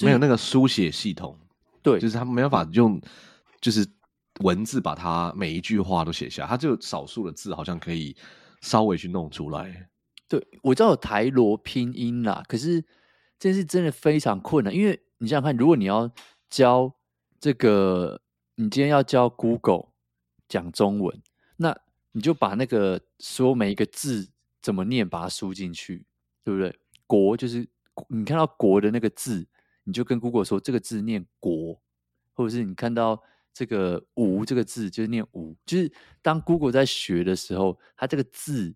[0.00, 1.36] 没有那个书写系统。
[1.82, 2.98] 对，就是他没办法用，
[3.60, 3.84] 就是
[4.38, 8.16] 文字把它每一句话都写下，它就少数的字好像可以
[8.60, 9.89] 稍微去弄出来。
[10.30, 12.82] 对，我知道有台罗拼音啦，可是
[13.38, 16.10] 这是真的非常困难，因为你想想看，如果你要
[16.48, 16.94] 教
[17.38, 18.22] 这个。
[18.56, 19.86] 你今天要教 Google
[20.46, 21.22] 讲中文，
[21.56, 21.74] 那
[22.12, 24.28] 你就把那个说每一个字
[24.60, 26.04] 怎么念，把它输进去，
[26.44, 26.78] 对不对？
[27.06, 27.66] 国就是
[28.08, 29.48] 你看到国的那个字，
[29.84, 31.80] 你就跟 Google 说这个字念国，
[32.34, 33.18] 或者是你看到
[33.54, 35.90] 这个吴这个字就是念吴，就是
[36.20, 38.74] 当 Google 在学的时候，它这个字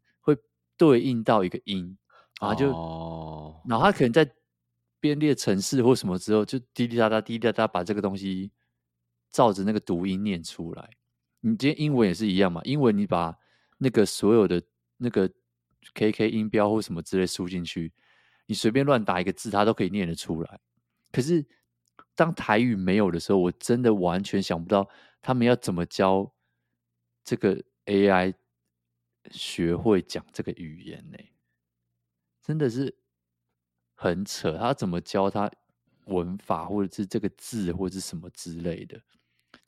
[0.87, 1.97] 对应到一个音，
[2.41, 4.31] 然后就，哦，然后他可能在
[5.01, 8.51] 编列程式或什么之后，就滴滴答答滴滴答答把这个东西。
[9.31, 10.91] 照着那个读音念出来，
[11.41, 12.61] 你今天英文也是一样嘛？
[12.63, 13.37] 英文你把
[13.79, 14.63] 那个所有的
[14.97, 15.29] 那个
[15.93, 17.93] KK 音标或什么之类输进去，
[18.47, 20.61] 你随便乱打一个字，它都可以念得出来。
[21.11, 21.45] 可是
[22.15, 24.89] 当台语没有的时候，我真的完全想不到
[25.21, 26.33] 他们要怎么教
[27.25, 28.33] 这个 AI
[29.31, 31.19] 学会讲这个语言呢？
[32.43, 32.95] 真的是
[33.95, 35.51] 很扯，他怎么教他
[36.07, 39.01] 文法，或者是这个字，或者是什么之类的？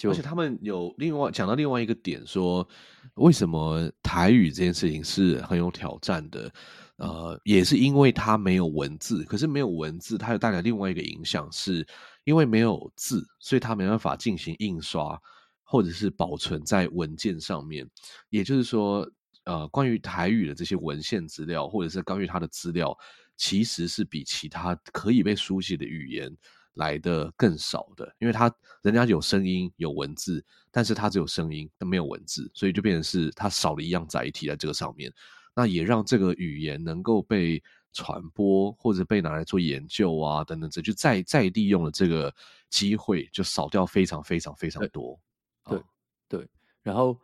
[0.03, 2.69] 而且他们有另外讲到另外一个点，说
[3.15, 6.53] 为什么台语这件事情是很有挑战的？
[6.97, 9.23] 呃，也是因为它没有文字。
[9.25, 11.87] 可是没有文字，它又带来另外一个影响，是
[12.25, 15.19] 因为没有字，所以它没办法进行印刷
[15.63, 17.89] 或者是保存在文件上面。
[18.29, 19.09] 也就是说，
[19.47, 22.97] 呃，关于台语的这些文献资料，或者是关于它的资料，
[23.37, 26.31] 其实是比其他可以被书写的语言。
[26.77, 35.11] 来的更少的，因为它人家有声音有文字，但是它只有声音，但没有文字，所以就变成是它少了一样载体在这个上面。
[35.55, 37.63] 那也让这个语言能够被
[37.95, 42.31] 传播或者被拿来做研究啊等等，这就再再利用了这个
[42.69, 45.19] 机会，就少掉非常非常非常多。
[45.65, 45.85] 对、哦、
[46.29, 46.47] 对，
[46.83, 47.19] 然后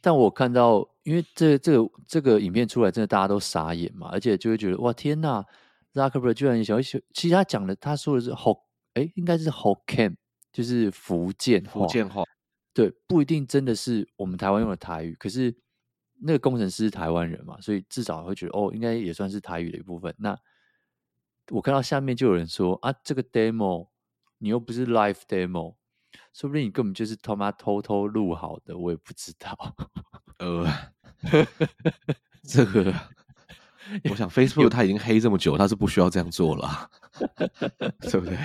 [0.00, 5.44] 但我看到，因为这、这个这个影片出来，真的大家都傻眼嘛，而且就会觉得哇天呐
[5.94, 8.66] ，Zuckerberg 居然想一想，其实他讲的他说的是好。
[8.94, 10.16] 哎，应该是 Hokkien，
[10.50, 11.82] 就是福建话。
[11.82, 12.24] 福建话，
[12.74, 15.14] 对，不一定真的是我们台湾用的台语。
[15.20, 15.54] 可是
[16.20, 20.12] 那个工程师是台湾人嘛，所以至少会觉得哦，应该也算是台语的一部分。
[20.18, 20.36] 那
[21.50, 23.86] 我看到下面就有人说啊，这个 demo
[24.38, 25.76] 你又不是 live demo，
[26.32, 29.76] 说不定你根本就是他妈偷偷录好的，我也不知道。
[30.38, 30.66] 呃，
[32.44, 32.94] 这个。
[34.10, 36.90] 我想 Facebook 他已经黑这么久，他是不需要这样做了，
[38.02, 38.36] 对不对？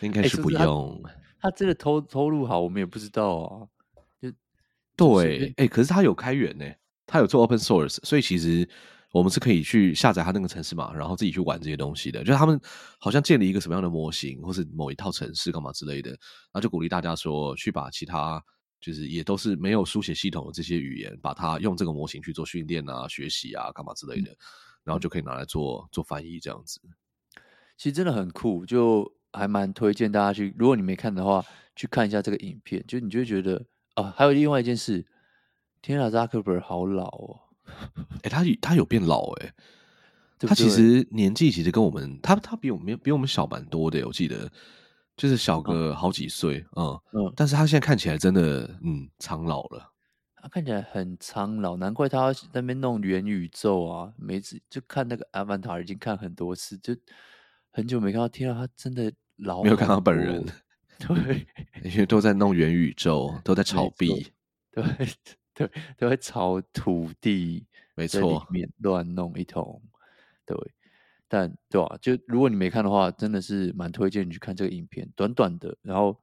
[0.00, 0.98] 应该是不用。
[1.04, 3.68] 欸、他，他真的偷偷录好，我们也不知道啊。
[4.22, 4.32] 就
[4.96, 6.64] 对，哎、欸，可是他有开源呢，
[7.06, 8.66] 他有做 Open Source，所以其实
[9.14, 12.24] 我们是可以去下载它那个城市嘛，然后自己去玩这些东西的。
[12.24, 12.60] 就是他们
[12.98, 18.42] 好像建立一个什么样的模型，或是某一套城市干嘛之类的，然后就鼓励大家说去把其他。
[18.80, 24.30] 就是也都是没有书写系统的这些语言，把它用这个模型去做训练啊、学习啊、干嘛之类的，
[24.82, 26.78] 然后就可以拿来做做翻译这样子。
[27.78, 30.54] 其实真的很酷，就还蛮推荐大家去。
[30.58, 31.42] 如果你没看的话，
[31.74, 34.12] 去看一下这个影片，就你就会觉得啊。
[34.14, 35.06] 还有另外一件事，
[35.80, 37.40] 天啊，Zuckerberg 好老哦！
[38.22, 39.54] 哎、欸，他他有变老哎、欸，
[40.38, 44.50] 对对他其实年纪其实跟我们，他他比我们比我们小蛮多的，我记得
[45.16, 49.92] 就是小个好几岁，嗯嗯，但是他现在看起来真的嗯苍老了，
[50.36, 56.96] 他看起来很苍老，难怪他在那边弄元宇宙啊，每次就看那个 Avatar 已经看很多次，就
[57.70, 60.44] 很久没看到，天啊，他真的老，没有看到本人，
[60.98, 61.46] 对，
[61.84, 64.32] 因为都在弄元宇宙，都在炒币，
[64.72, 64.84] 对。
[65.54, 67.64] 对， 都会炒土地，
[67.94, 68.46] 没错，
[68.78, 69.80] 乱弄一通。
[70.44, 70.56] 对，
[71.28, 76.20] 但对啊，就如果你没看的话，真的是蛮推荐你去看这个影片，短短的，然后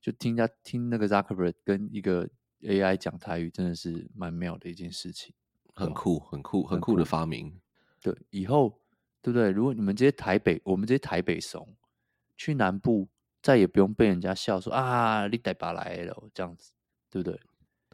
[0.00, 2.28] 就听他听那个 Zuckerberg 跟一个
[2.62, 5.34] AI 讲台语，真的是蛮妙的一件事情，
[5.74, 7.60] 很酷，很酷，很酷的发明。
[8.00, 8.80] 对，以后
[9.22, 9.50] 对不对？
[9.50, 11.76] 如果你们这些台北，我们这些台北怂
[12.36, 13.08] 去南部，
[13.42, 16.72] 再也不用被人家笑说啊，你台北来了这样子，
[17.10, 17.40] 对不对？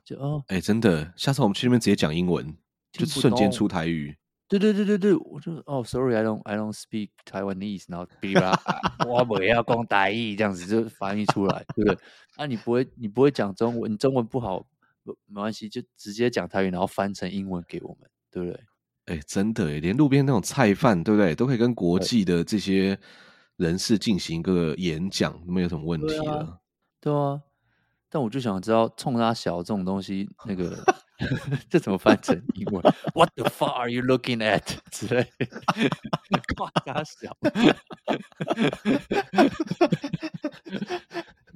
[0.05, 2.57] 就哦，哎、欸，真的，下次我们去那边直接讲英文，
[2.93, 4.17] 就瞬间出台语。
[4.49, 8.53] 对对对对对，我就哦，sorry，I don't I don't speak Taiwanese，然后哔啦，
[9.07, 11.99] 我不要讲台语，这样子就翻译出来，对不对？
[12.37, 14.59] 啊，你不会你不会讲中文，你中文不好，
[15.05, 18.61] 不没关系，就直接讲台语，然后翻成英文给我们，对不对？
[19.07, 21.35] 哎、欸，真的，连路边那种菜贩，对不对？
[21.35, 22.99] 都可以跟国际的这些
[23.57, 26.61] 人士进行一个演讲，没有什么问题了。
[27.01, 27.41] 对啊。
[28.15, 30.77] 但我就想知道，冲他小这种东西，那个
[31.71, 32.83] 这怎么翻成英文
[33.15, 34.63] ？What the fuck are you looking at？
[34.93, 35.27] 之类，
[36.55, 37.35] 夸他小。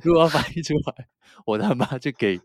[0.02, 1.06] 如果要翻译出来，
[1.44, 2.40] 我他妈就给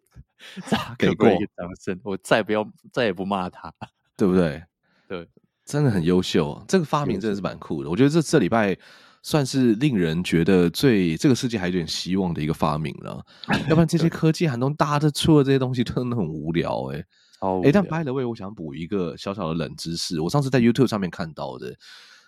[0.65, 3.73] 扎克伯一个掌声，我再不要，再也不骂他，
[4.17, 4.61] 对不对？
[5.07, 5.25] 对，
[5.63, 7.89] 真的很优秀，这个发明真的是蛮酷的。
[7.89, 8.77] 我觉得这这礼拜。
[9.23, 13.23] 算是令人觉得最这个世界还有点希望的一个发明了，
[13.69, 17.05] 要不然这些科技寒冬大家都出了这些东西，真的很无聊哎、 欸。
[17.41, 21.75] 哎、欸，但 by the way，我想补一个小小的冷知识，我上次在 YouTube 上面看到的，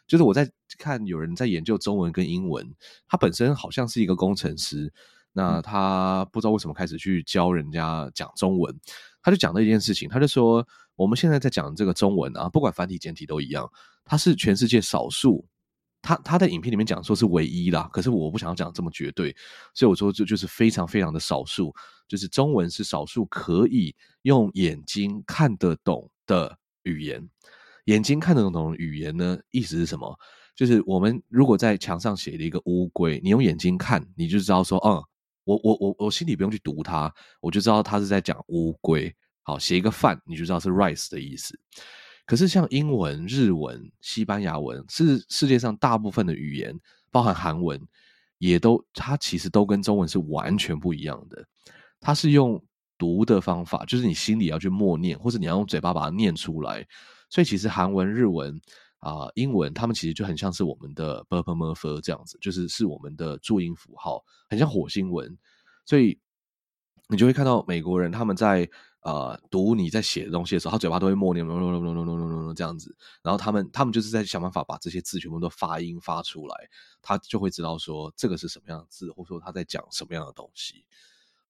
[0.07, 2.67] 就是我在看有人在研究中文跟英文，
[3.07, 4.91] 他本身好像是一个工程师，
[5.31, 8.75] 那他不知道为什么开始去教人家讲中文，
[9.21, 13.69] 他就讲了一件事情，他就说我们现在在讲这个中文啊，不管繁体简体都一样，
[14.05, 15.45] 它是全世界少数。
[16.03, 19.35] 他他在影片里面讲说是唯一啦，可是我不想要讲这么绝对，
[19.73, 21.73] 所以我说这就是非常非常的少数，
[22.07, 27.27] 就是中文是少数可以用眼睛看得懂的语言。
[27.85, 30.19] 眼睛看得懂的语言呢，意思是什么？
[30.55, 35.01] 就是我们如果在墙上写了一个乌龟，你用眼睛看，你就知道说，嗯，
[35.45, 39.13] 我我我我心里不用去读它，我就知道它是在讲乌龟。
[39.41, 41.57] 好，写一个饭，你就知道是 rice 的意思。
[42.25, 46.79] 可是像英文、日文、西班牙文，是世界上大部分的语言，
[47.11, 47.79] 包含韩文，
[48.37, 51.45] 也都它其实都跟中文是完全不一样的。
[51.99, 52.63] 它是用
[52.97, 56.87] 读的方法，就是你心里要去默念，或者你要用嘴巴把它念出来。
[57.29, 58.59] 所以其实韩文、日文
[58.99, 65.37] 啊、英文，他们其实就很像是我们的 b u r p l e m u r p h 这样子，就是是我们的注音符号，很像火星文。
[65.85, 66.17] 所以
[67.09, 68.69] 你就会看到美国人他们在
[69.03, 71.45] 呃，读你在写的东西的时候，他嘴巴都会默念，
[72.55, 76.55] 这样子，然后他们他们就是在想办法把这些字全部都发音发出来，
[77.01, 80.85] 他就会知道说这个是什么样的字，或者说他在讲什么样的东西。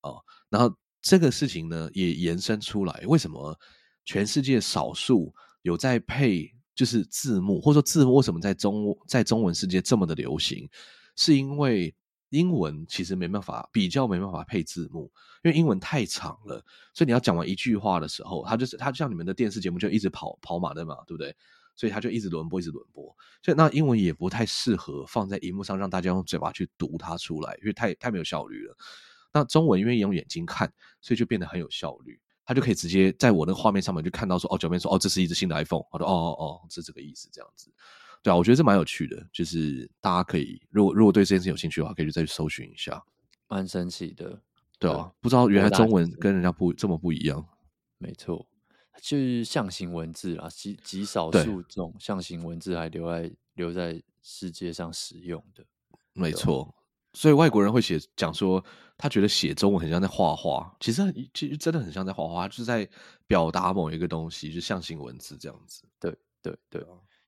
[0.00, 3.56] 哦，然后这个事情呢，也延伸出来，为什么
[4.04, 10.68] 全世界少数有在配就是字幕，或者说字幕为什么在中在中文世界这么的流行，
[11.14, 11.94] 是因为。
[12.34, 15.10] 英文其实没办法比较，没办法配字幕，
[15.44, 21.34] 因为英文太长了，所以你要讲完一句话的时候，它就是它就像你们的电视节目就一直跑跑马灯嘛，对不对？
[21.76, 23.04] 所以它就一直轮播，一直轮播。
[23.42, 28.76] 所以那英文也不太适合放在荧幕上让大家用嘴巴去读它出来，因为太太没有效率了。
[29.32, 37.72] 那中文因为用眼睛看，所以就变得很有效率，它就可以直接在我那个画面上面就看到说，哦，这边说哦，这是一只新的 iPhone，我说哦哦哦，是这个意思，这样子。
[38.24, 43.04] 对啊，我觉得这蛮有趣的，就是大家可以，如果如果对这件事有兴趣的话，可以去再去搜寻一下，
[43.48, 44.40] 蛮神奇的。
[44.78, 47.46] 对啊，不知道原来中文跟人家不这么不一样。
[47.98, 48.48] 没错，
[49.02, 55.62] 就是象形文字啊，极极少数这种象形文字还留在留在世界上使用的。
[56.14, 56.74] 没错，
[57.12, 58.64] 所以外国人会写讲说，
[58.96, 61.02] 他觉得写中文很像在画画，其实
[61.34, 62.88] 其实真的很像在画画，就是在
[63.26, 65.82] 表达某一个东西，就象形文字这样子。
[66.00, 66.82] 对对对。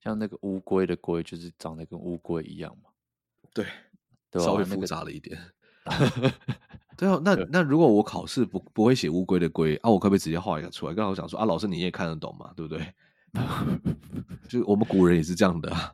[0.06, 2.90] 像那个乌龟的龟，就是长得跟乌龟一样嘛？
[3.52, 3.66] 对，
[4.30, 5.36] 对稍微复杂了一点。
[6.96, 10.94] 对啊，那那如果我考试不不会写乌龟的龟啊，我可不可以直接画一个出来？
[10.94, 12.52] 刚才我想说啊，老师你也看得懂嘛？
[12.56, 12.94] 对不对？
[14.48, 15.92] 就我们古人也是这样的啊。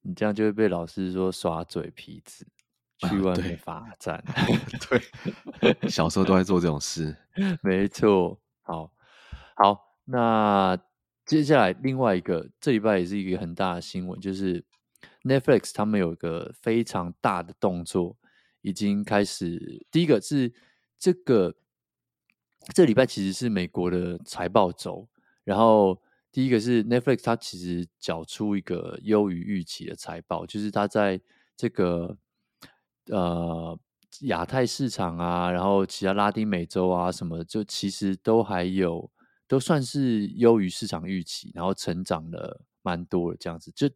[0.00, 2.46] 你这样就会被老师说耍嘴皮子，
[3.00, 4.24] 去外面罚站。
[5.60, 7.14] 对，小时候都在做这种事。
[7.62, 8.40] 没错。
[8.62, 8.90] 好，
[9.56, 10.78] 好，那
[11.30, 14.64] 接下来另外一个这礼拜也是一个很大的新闻，就是
[15.22, 18.16] Netflix 他们有一个非常大的动作，
[18.62, 19.86] 已经开始。
[19.92, 20.52] 第一个是
[20.98, 21.54] 这个
[22.74, 25.08] 这礼拜其实是美国的财报周，
[25.44, 26.02] 然后
[26.32, 31.20] 第一个是 Netflix 它其实缴出一个优于预期的财报，就是它在
[31.56, 32.18] 这个
[33.06, 33.78] 呃。
[34.22, 39.08] 亚太市场啊，然后其他拉丁美洲啊，什么就其实都还有，
[39.50, 43.72] 都算是优于市场预期，然后成长了蛮多的这样子。
[43.74, 43.90] 就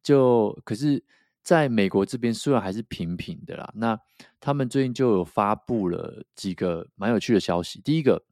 [0.00, 1.02] 就可是，
[1.42, 3.98] 在美国这边虽然还是平平的啦，那
[4.38, 7.80] 他们最近就有发布了几个蛮有趣的消息。
[7.80, 8.24] 第一个，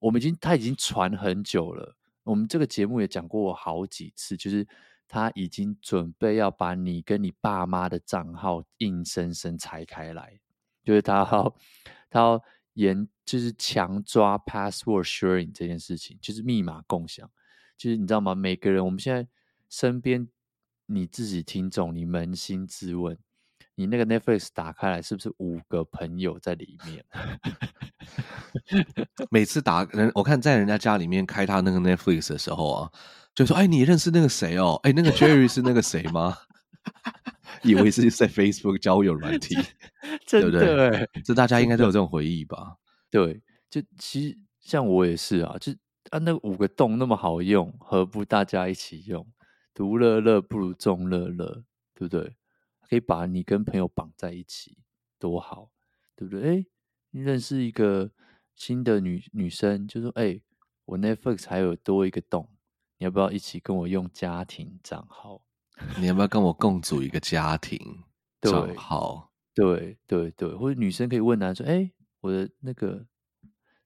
[0.00, 1.94] 我们已经他已经传很久了，
[2.24, 4.66] 我们这个节目也讲过好几次，就是
[5.06, 10.40] 他已经准备要把你跟你爸妈的账号硬生生拆开来。
[10.82, 11.54] 就是他要，
[12.10, 12.40] 他
[12.80, 17.30] 严，就是强抓 password sharing 这件事情，就是密码共享。
[17.76, 18.34] 就是你知道吗？
[18.34, 19.26] 每个人，我们现在
[19.68, 20.28] 身边，
[20.86, 23.16] 你自己听众，你扪心自问，
[23.74, 27.04] 你那个 Netflix 打开来，是不是五个朋友在里面？
[29.30, 32.90] 每次打人，我看在人家家里面开他那个 Netflix 的时候啊，
[33.34, 34.78] 就说：“哎，你认识那个谁哦？
[34.82, 36.36] 哎，那个 Jerry 是那个谁吗？”
[37.62, 39.54] 以为是在 Facebook 交友软体，
[40.26, 41.08] 对不对？
[41.24, 42.76] 这大家应该都有这种回忆吧？
[43.10, 45.72] 对，就其实像我也是啊，就
[46.10, 49.26] 啊，那五个洞那么好用，何不大家一起用？
[49.74, 51.64] 独乐乐不如众乐乐，
[51.94, 52.36] 对不对？
[52.88, 54.78] 可以把你跟朋友绑在一起，
[55.18, 55.70] 多好，
[56.16, 56.58] 对不对？
[56.58, 56.66] 哎，
[57.10, 58.10] 你认识一个
[58.54, 60.40] 新的女女生，就说：“哎，
[60.86, 62.48] 我 Netflix 还有多一个洞，
[62.98, 65.42] 你要不要一起跟我用家庭账号？”
[65.98, 67.78] 你要不要跟我共组一个家庭
[68.40, 69.30] 账号？
[69.54, 73.04] 对对对，或者女生可以问男生：“哎，我的那个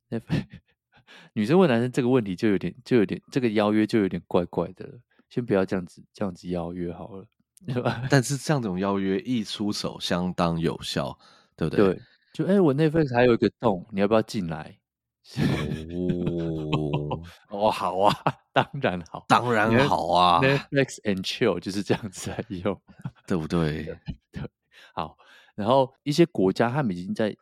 [0.09, 0.21] 那
[1.33, 5.01] 女生问男生这个问题就有点就有点这个邀约就有点怪怪的了。
[5.31, 7.27] 先不要这样子这样子邀约好了，
[7.73, 8.07] 是吧？
[8.11, 11.19] 但是像这种邀约一出手相当有效，
[11.57, 11.95] 对不对？
[11.95, 12.01] 对，
[12.33, 14.79] 就哎，我 Netflix 还有一个洞，你要不要进来？
[15.37, 16.54] 哦
[17.55, 18.15] 哦，好啊。
[18.55, 22.81] 当然好，当然好啊！Netflix and chill 就是这样子来用，
[23.27, 23.99] 对不对？
[24.31, 24.49] 对，
[24.95, 25.17] 好。
[25.57, 27.37] 然后一些国家他们已经在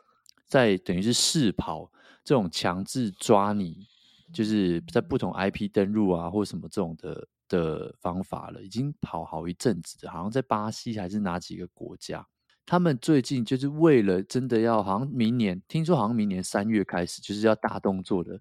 [0.47, 1.91] 在等于是试跑
[2.25, 3.87] 这种强制抓你，
[4.33, 10.09] 就是在不同 IP 登录啊或什么这种的的方法了，已经跑好一阵子。
[10.09, 12.27] 好像在巴西还是哪几个国家，
[12.65, 18.41] 他们最近就是为了真的要，好像明年听说好像明年三月开始就是要大动作的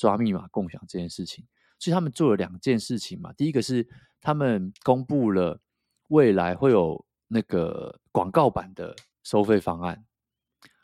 [0.00, 1.46] 抓密码共享这件事情。
[1.78, 3.86] 所以他们做了两件事情嘛，第一个是
[4.20, 5.60] 他们公布了
[6.08, 10.04] 未来会有那个广告版的收费方案，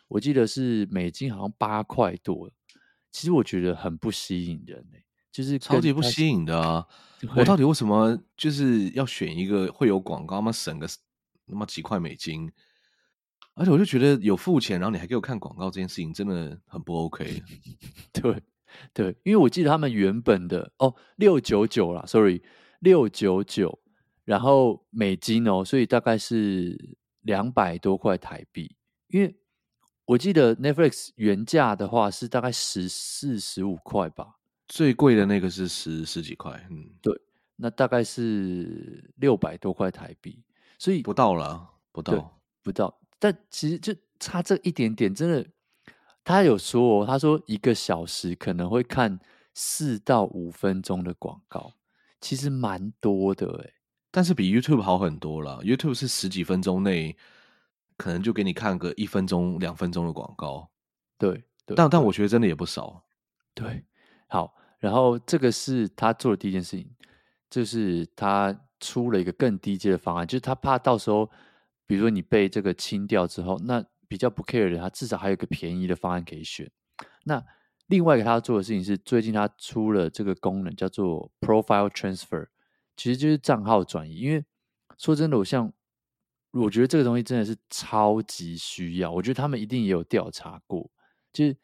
[0.08, 2.50] 我记得是美金好像八块多，
[3.10, 6.86] 其实我觉得很不吸引人哎、欸，就是超级不吸引的啊！
[7.36, 10.50] 我到底为什么就是要选一个会有广告吗？
[10.50, 10.88] 省个
[11.44, 12.50] 那么几块美金，
[13.54, 17.42] 而且我就觉得有付钱，然后你还给我看广告这件事情真的很不 OK，
[18.14, 18.42] 对。
[18.92, 22.42] 对，因为我记得他们原本的哦六九九啦，sorry
[22.80, 23.78] 六九九，
[24.24, 28.76] 然后美金哦，所以大概是两百多块台币。
[29.08, 29.34] 因为
[30.04, 34.36] 我记得 Netflix 原价的话是大概十四十五块吧，
[34.68, 37.18] 最贵的那个是十十几块，嗯，对，
[37.56, 40.42] 那大概是六百多块台币，
[40.78, 45.46] 所以不到了，不到，不到，但其实就差这一点点，真的。
[46.26, 49.20] 他有说哦，他说一个小时可能会看
[49.54, 51.74] 四到五分钟的广告，
[52.20, 53.74] 其实蛮多的诶，
[54.10, 55.60] 但是比 YouTube 好很多了。
[55.62, 57.16] YouTube 是十几分钟内
[57.96, 60.68] 可能就给你看个一分钟、两分钟的广告，
[61.16, 63.04] 对，对但但我觉得真的也不少。
[63.54, 63.84] 对，
[64.26, 66.90] 好，然后这个是他做的第一件事情，
[67.48, 71.30] 就是他出了一个更低阶的方案，就是他怕到时候，
[71.86, 73.84] 比如说你被这个清掉之后，那。
[74.08, 76.70] 比较不 care 的，他至少还有一个便宜的方案可以选。
[77.24, 77.44] 那
[77.88, 82.48] 另外一个他要做的事情是，最近他出了这个功能叫做 Profile Transfer，
[82.96, 84.16] 其实就是账号转移。
[84.16, 84.44] 因为
[84.98, 85.72] 说真的，我像
[86.50, 89.12] 我觉得这个东西真的是超级需要。
[89.12, 90.90] 我觉得他们一定也有调查过，
[91.32, 91.56] 就是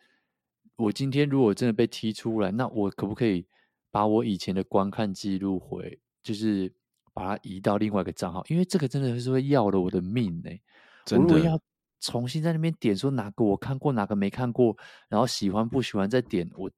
[0.76, 3.47] 我今天如果真的被踢出来，那我可不可以
[3.90, 6.72] 把我以前的观看记录回，就是
[7.12, 8.45] 把它移到另外一个账号？
[8.49, 10.61] 因为这个真的是会要了我的命呢、欸。
[11.05, 11.59] 真的要。
[12.03, 14.76] 重新在那边点说哪个我看过，哪个没看过，
[15.09, 16.70] 然后喜欢不喜欢再点，我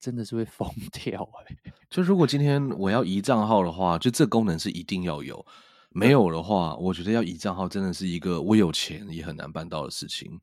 [0.00, 1.72] 真的是会疯 掉哎、欸！
[1.90, 5.44] 就如果今天我要移账号的话，就这功能是一定要有，
[5.90, 10.40] 没有的话，我觉得要移账号真的是一个我有钱也很难办到的事情。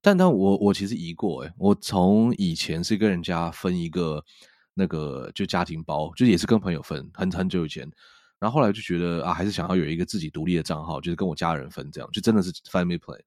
[0.00, 4.24] 但但我我其实移过诶，我从以前是跟人家分一个
[4.74, 7.88] 那个就家庭包，就也是跟朋友分，很很久以前。
[8.38, 13.20] 然后后来就觉得啊，还是想要有一个自己独立的账号，就是跟我家人分这样，就真的是 Family Play。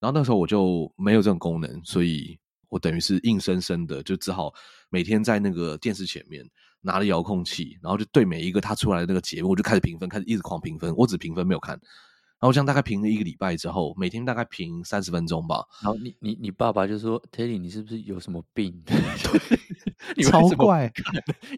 [0.00, 2.38] 然后那时候我就没有这种功能，所以
[2.68, 4.52] 我等于是硬生生的就只好
[4.90, 6.48] 每天在那个电视前面
[6.80, 10.94] 拿着遥控器，然后就对每一个他出来的那个节目，我就开始评分，开始一直狂评分。
[10.96, 15.64] 我只评分没有看，然后这样大概评了一个礼拜之后，每天大概评三十分钟吧。
[15.82, 18.80] 然后你你你爸爸就说：“Teddy，你是不是有什么病？”
[20.30, 20.92] 超怪，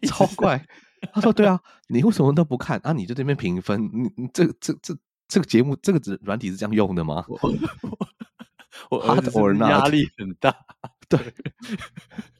[0.07, 0.65] 超怪。
[1.13, 2.91] 他说：“对啊，你为什么都不看啊？
[2.91, 7.23] 你就这边评分，你你这这这这个节目这个软体是这样用的吗？”
[8.89, 10.55] 我儿子压力很大，
[11.09, 11.19] 对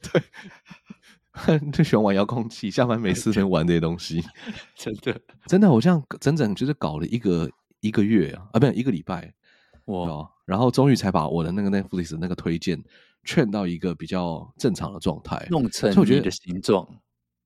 [0.02, 4.22] 对，就 喜欢玩遥控器，下班没事就玩这些东西，
[4.76, 9.32] 真的真的，我这样整整就是搞了一个一个月啊，啊，不是一个礼拜，
[9.86, 12.82] 哇，然后终于才把我的那个 Netflix 的那个推荐
[13.24, 16.86] 劝到一个比较正常的状态，弄成你的形状。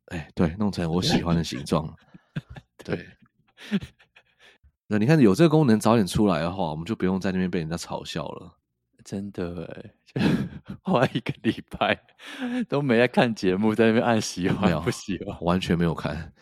[0.06, 1.92] 哎，对，弄成我喜欢的形状。
[2.84, 3.04] 对，
[4.86, 8.56] 那你看有这个功能早点出来的话，我们就不用在那边被人家嘲笑了。
[9.06, 9.64] 真的
[10.14, 10.22] 哎，
[10.82, 11.96] 花一个礼拜
[12.68, 16.32] 都没在看节目，在那边按喜欢不喜欢，完全没有看，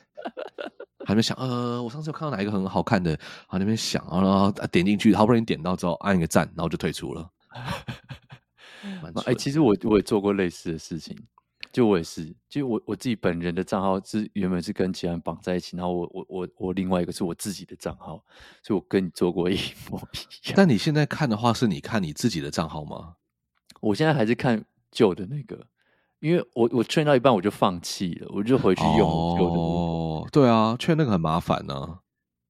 [1.05, 3.12] 还没想呃，我上次有看到哪一个很好看的，
[3.49, 7.29] 啊那边想，然后点进去，好不容易点到之后按一个赞，然后就退出了。
[9.27, 11.15] 哎，其实我我也做过类似的事情。
[11.75, 18.25] 就我也是，就我我自己本人的账号是原本是跟其他人绑在一起，然后我我我我另外一个是我自己的账号，
[18.62, 19.59] 所以我跟你做过一
[19.91, 20.55] 模一样。
[20.55, 23.16] 但你现在看的话，是你看你自己的账号吗？
[23.83, 25.66] 我现在还是看旧的那个，
[26.20, 29.61] 因为我我劝到一半我就放弃了，我就回去用旧的、那个。
[29.61, 31.99] 哦，对啊，劝那个很麻烦呢、啊。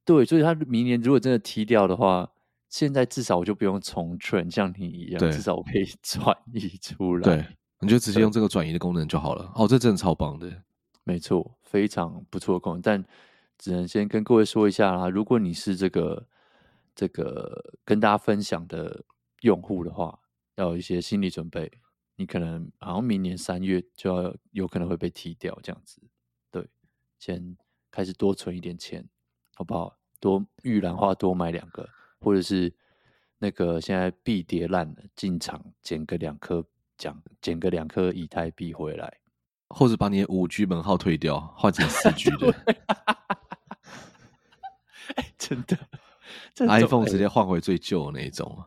[0.05, 2.29] 对，所以他明年如果真的踢掉的话，
[2.69, 7.23] 现在至少我就不用重劝，像你一样，至少我可以 转移出来。
[7.23, 7.47] 对。
[7.85, 9.53] 你就直接用这个转移的功能就好了。
[9.55, 10.63] 哦，这真的超棒的，
[11.05, 12.83] 没错，非常不错的功能。
[12.83, 13.05] 但
[13.59, 16.27] 只能先跟各位说一下啦，如果你是这个
[16.95, 19.05] 这个跟大家分享的
[19.43, 20.19] 用户的话，
[20.57, 21.71] 要有一些心理准备。
[22.17, 26.01] 你可能好像明年三月就要有可能会被踢掉，这样子。
[26.51, 26.65] 对，
[27.19, 27.57] 先
[27.91, 29.07] 开始多存一点钱，
[29.55, 29.99] 好不好？
[30.21, 31.89] 多玉兰花多买两个，
[32.21, 32.73] 或者是
[33.39, 36.65] 那个现在币跌烂了，进场捡个两颗。
[36.97, 39.13] 讲捡个两颗以太币回来，
[39.69, 42.53] 或者把你的五 G 门号退掉，换成四 G 的。
[45.17, 45.77] 欸、真的
[46.67, 48.65] ，iPhone 直接换回最旧的那一种。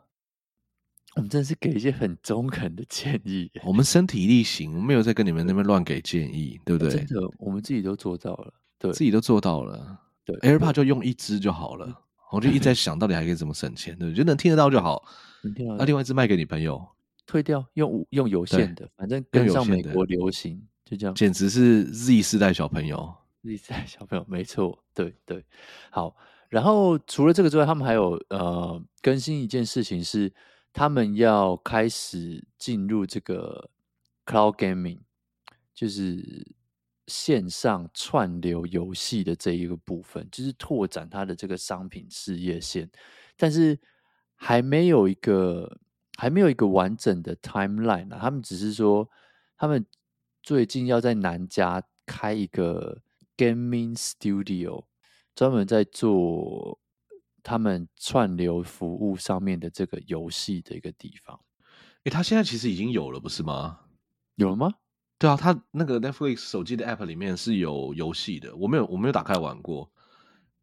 [1.16, 3.52] 我们真的是给一些很中肯的建议。
[3.64, 6.94] 我们身体力行，我没有在跟你们那边乱给建议，对不对？
[6.94, 10.00] 真的，我们自己都做到了，对，自己都做到了。
[10.24, 12.04] 对，AirPod 就用一支就好了。
[12.32, 15.04] 我就一直在 想到底还可以怎么省钱，对，就能听得到就好。
[15.78, 16.88] 那另外一支卖给你朋友。
[17.28, 21.14] 退掉，用用有线的，反正跟上美国流行，就这样。
[21.14, 23.14] 简直是 Z 世代小朋友
[23.44, 25.44] ，Z 世代小朋友，没错，对对。
[25.92, 26.16] 好，
[26.48, 30.34] 然后除了这个之外，他们还有呃更新一件事情是，
[30.72, 33.70] 他们要开始进入这个
[34.26, 35.00] Cloud Gaming，
[35.74, 36.56] 就是
[37.08, 42.90] 线上串流游戏的这一个部分，就是拓展它的这个商品事业线，
[43.36, 43.78] 但是
[44.34, 45.78] 还没有一个。
[46.20, 49.08] 还没有一个完整的 timeline 啊，他们只是说，
[49.56, 49.86] 他们
[50.42, 53.02] 最近要在南加开一个
[53.38, 54.86] gaming studio，
[55.36, 56.80] 专门在做
[57.44, 61.40] 他们串流服务上面的这个游戏的一个地方。
[62.06, 63.82] 诶，他现在其实已经有了，不是吗？
[64.36, 64.74] 有了吗？
[65.20, 69.92] 对啊，他那个 Netflix 手机的 app 里面是有游戏的，我没有，我没有打开玩过。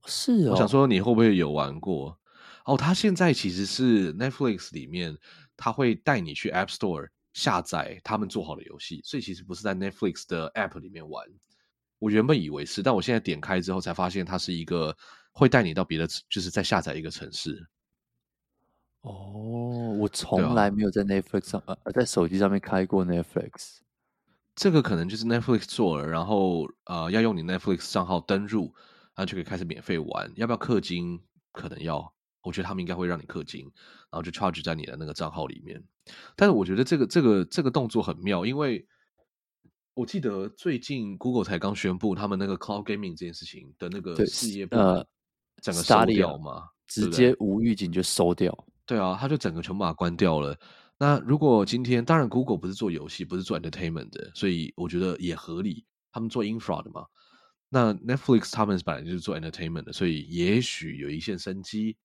[0.07, 2.19] 是哦，我想说你会不会有玩过？
[2.65, 5.17] 哦，他现在其实是 Netflix 里面。
[5.57, 11.27] 他会带你去 App Store 下载他们做好的游戏，所以其实不是在 Netflix 的 App 里面玩。
[11.99, 14.97] 我原本以为是，但我现在点开之后才发现，它是一个
[15.33, 17.67] 会带你到别的，就是在下载一个城市。
[19.01, 23.79] 哦，我从来没有在 Netflix 上呃，在手机上面开过 Netflix。
[24.55, 28.73] 这个可能就是 Netflix 做了，然后呃要用你 Netflix 账号登入，
[29.15, 30.33] 然后就可以开始免费玩。
[30.37, 31.21] 要不要氪金？
[31.51, 32.14] 可能要。
[32.45, 35.83] 我觉得他们应该会让你氪金，然后就 charge 在你的那个账号里面。
[36.37, 38.87] 但是我觉得这个这个这个动作很妙，因为
[39.95, 45.07] 我记得最近 Google 才刚宣布他们那个 Cloud Gaming 这件事情的那个事业部呃
[45.63, 48.53] 整个收掉嘛，直接无预警就收掉。
[48.87, 50.59] 对啊，他就整个全部把它关掉了。
[50.99, 55.85] 那如果今天当然 Google 不是做游戏，不是做 entertainment 的，所以我觉得也合理。
[56.13, 57.07] 他们做 infra 的嘛，
[57.69, 61.97] 那 Netflix 他们本来就是做 entertainment 的，所以也许有一线生机。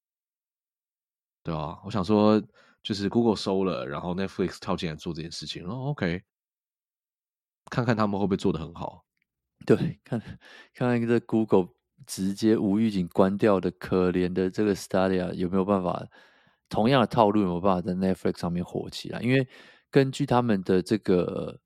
[1.44, 2.42] 对啊，我想说，
[2.84, 6.22] 就是 Google 收了，然后 Netflix 跳进来做这件事情，然后 OK，
[7.70, 9.06] 看看他们会不会做得很好。
[9.66, 10.20] 对，看
[10.74, 11.70] 看看这 Google
[12.06, 16.06] 直接无预警关掉的可怜的这个 Stadia 有没有办法，
[16.70, 19.22] 同样的套路有没有办法在 Netflix 上面火起来？
[19.22, 19.48] 因为
[19.90, 21.60] 根据他们的这个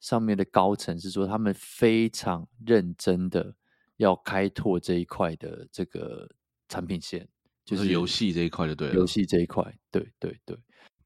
[0.00, 3.54] 上面的高层是说，他们非常认真的
[3.98, 6.28] 要开拓这一块的这个
[6.68, 7.28] 产品线，
[7.76, 10.56] 就是游戏这一块就，对了，游戏这一块，对对对。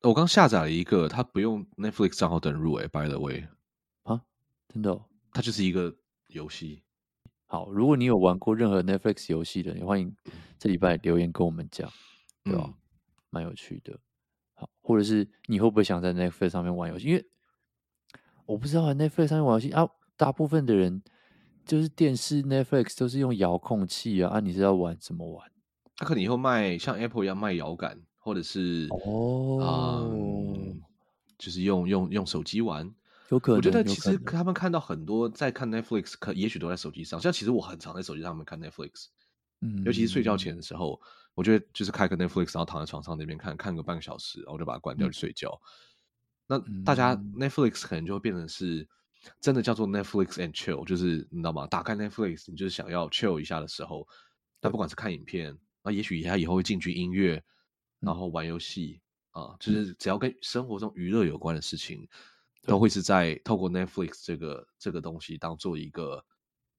[0.03, 3.45] 我刚下载了一个，它不用 Netflix 账号登入，哎，by the way，
[4.05, 4.21] 啊，
[4.69, 5.95] 真的哦，它就是一个。
[6.33, 6.83] 游戏
[7.45, 10.17] 好，如果你有玩过任何 Netflix 游戏的，也欢迎
[10.59, 11.93] 这礼拜留言跟我们讲，
[12.43, 12.73] 对吧？
[13.29, 14.01] 蛮、嗯、有趣的。
[14.55, 17.09] 好，或者是你会不会想在 Netflix 上面玩游戏？
[17.09, 17.23] 因为
[18.47, 19.87] 我不知道 Netflix 上面玩游戏啊，
[20.17, 21.03] 大部分的人
[21.67, 25.53] 就是电视 Netflix 都是用遥控器啊，啊，你是要玩怎么玩？
[26.03, 30.83] 他、啊、可能以后卖像 Apple 一样卖摇杆，或者是哦、嗯，
[31.39, 32.93] 就是用用用手机玩。
[33.29, 37.21] 有可能，我觉得其实他们看到很多在看 Netflix，可也许都在手机上。
[37.21, 39.07] 像其实我很常在手机上面看 Netflix，
[39.61, 41.01] 嗯，尤其是睡觉前的时候，
[41.35, 45.57] 我觉得就是开个 Netflix，然后躺在床上那边看看个半个小时，然后就把它关掉去睡觉。
[46.49, 48.89] 嗯、那大家 Netflix 可能就会变成是
[49.41, 51.65] 真的叫做 Netflix and chill，就是你知道吗？
[51.69, 54.09] 打开 Netflix，你就是想要 chill 一下的时候，
[54.61, 57.43] 那不管是看影片，那也许他以后会进去音乐，
[58.01, 59.01] 然后玩游戏、
[59.33, 62.09] 嗯、啊，就是只要跟生活中娱乐有关的事情。
[62.65, 66.25] 都会是在透过 Netflix 这个这个东西当做一个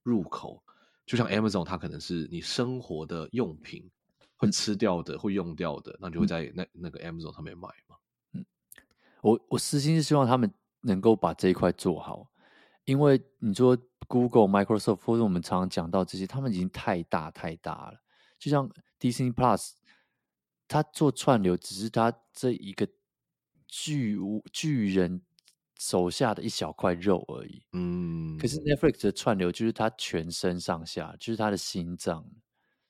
[0.01, 0.63] 入口，
[1.05, 3.91] 就像 Amazon，它可能是你生活的用品
[4.37, 7.97] 会吃掉的、嗯、会用掉的，那你就会在那那个 Amazon 上面买嘛。
[8.31, 8.45] 嗯，
[9.21, 10.49] 我我私心是希望他们
[10.79, 12.31] 能够把这一块做好，
[12.85, 13.77] 因为你说
[14.07, 18.01] Google、Microsoft 或者我们常常讲到这些，他们已经太大太大了。
[18.39, 18.69] 就像
[19.11, 19.71] Disney Plus，
[20.67, 22.87] 它做串流只是它这一个
[23.67, 25.21] 巨无巨人。
[25.79, 32.25] 手下的一小块肉而已，嗯，可是 Netflix 的串流就是它全身上下，就是它的心脏，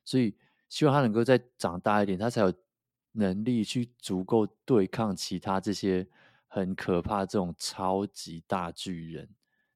[0.06, 0.38] 所以
[0.70, 2.54] 希望它能够再长大一点，它才有
[3.14, 6.08] 能力去足够对抗其他这些
[6.48, 9.28] 很可怕这种超级大巨人，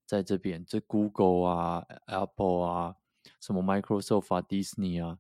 [0.06, 2.96] 在这边，这 Google 啊、Apple 啊、
[3.42, 5.18] 什么 Microsoft 啊、Disney 啊，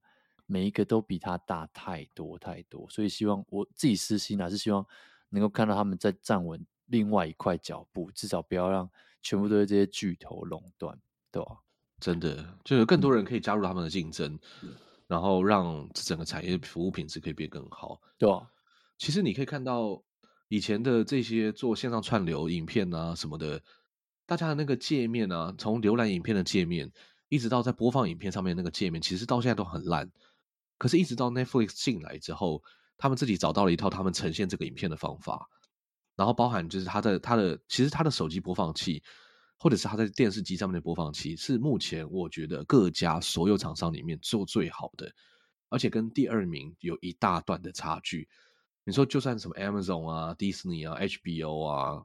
[0.47, 4.83] 每一个都比它大太多太多，所以希望我自己私心还是希望
[5.29, 6.65] 能够看到他们在站稳。
[6.89, 8.89] 另外一块脚步，至少不要让
[9.21, 10.97] 全部都是这些巨头垄断，
[11.29, 11.57] 对吧？
[11.99, 14.73] 真的，就有更多人可以加入他们的竞争，嗯、
[15.05, 18.49] 然后让整个产业服务品质可以变更好，对吧？
[18.97, 20.01] 其实你可以看到
[20.47, 23.61] 以前的这些做线上串流影片啊什么的，
[24.25, 26.89] 大家的那个界面啊，从浏览影片的界面，
[27.27, 30.09] 一直到在播放影片上面那个界面，其实到现在都很烂。
[30.77, 32.63] 可是，一直到 Netflix 进来之后，
[32.97, 35.49] 他们自己找到了一套他们呈现这个影片的方法。
[36.15, 39.03] 然后包含就是他的他的其实他的手机播放器，
[39.59, 45.11] 或者是他在电视机上面的播放器，是目前我觉得各家所有厂商里面做最好的，
[45.69, 48.27] 而且跟第二名有一大段的差距。
[48.83, 52.03] 你说就算什么 Amazon 啊、迪士尼啊、HBO 啊，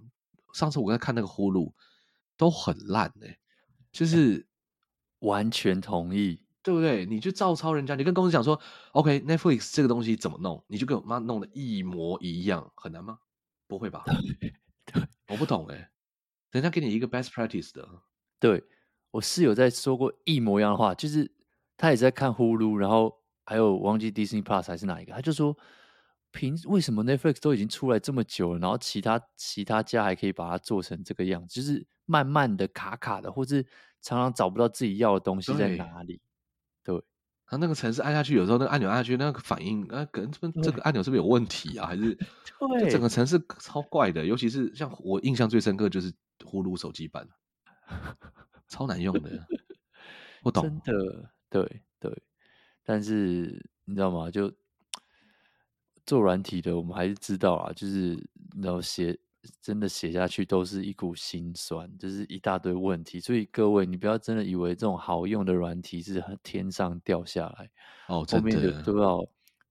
[0.53, 1.73] 上次我在看那个 Hulu
[2.37, 3.39] 都很烂哎、欸，
[3.93, 4.47] 就是
[5.21, 7.05] 完全同意，对不对？
[7.05, 8.59] 你就照抄人家，你跟公司讲说
[8.93, 13.19] ，OK Netflix 这个东西怎么弄，你就跟我妈弄的一模一样，很难吗？
[13.67, 14.05] 不会吧？
[14.87, 15.91] 对，我不懂哎，
[16.51, 17.89] 人家给你一个 best practice 的。
[18.39, 18.63] 对，
[19.11, 21.33] 我室友在说过一模一样的话，就是
[21.77, 25.57] 他也在看 Hulu，然后还有忘记 Disney Plus 还是哪一个，他就说，
[26.31, 33.65] 凭为什么 Netflix 都已经出来这么久了，然后其他其他家还可以把它做成这个样子，就是慢慢的卡卡的，或是
[34.01, 36.21] 常常找不到自己要的东西在哪里。
[37.53, 41.87] 他那个程式按下去，有时候那个按钮按下去，那个反应，那，可能这这个按钮是不是有问题啊？
[41.87, 42.15] 还是
[42.79, 44.25] 对，整个城市超怪的。
[44.25, 46.11] 尤其是像我印象最深刻就是
[46.47, 47.29] 呼噜手机版，
[48.69, 49.47] 超难用的。
[50.43, 52.23] 我懂，真的，对对。
[52.85, 54.31] 但是你知道吗？
[54.31, 54.51] 就
[56.07, 58.19] 做软体的，我们还是知道啊，就是
[58.63, 59.19] 然后写。
[59.61, 63.21] 真的写下去都是一股心酸，就是一大堆问题。
[63.21, 67.71] 所以各位，你不要真的以为这种好用的软体是天上掉下来
[68.09, 69.19] 哦，真的，后面有多少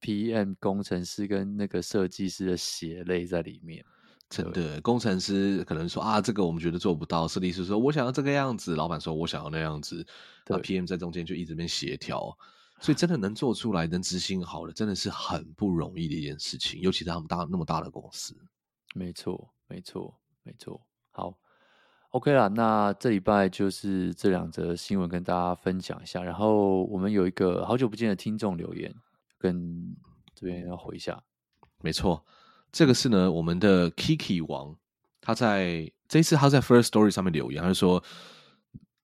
[0.02, 3.84] PM 工程师跟那个设计师的血泪在里面。
[4.30, 7.28] 真的，工程师可能说啊，这个我们觉得做不到。
[7.28, 10.06] 设计师说我想要这个样子，老板说我想要那样子，
[10.48, 12.38] 那 PM 在中间就一直边协调。
[12.80, 18.36] 所以真的能做出来、能执行好的，真的是很不容易的一件事情，尤其是他们大那么大的公司。
[18.96, 19.54] 没错。
[19.72, 20.14] 没错，
[20.44, 20.86] 没错。
[21.12, 21.34] 好
[22.10, 22.50] ，OK 啦。
[22.50, 26.22] 那这礼拜就是这两则新闻跟大家分享一下。
[26.22, 28.94] 然后我们有一个好久不见的听众留言，
[29.38, 29.96] 跟
[30.36, 31.24] 这边要回一下。
[31.80, 32.26] 没错，
[32.70, 34.76] 这个是呢，我们的 Kiki 王，
[35.22, 38.04] 他在这一次他在 First Story 上面留言，他说，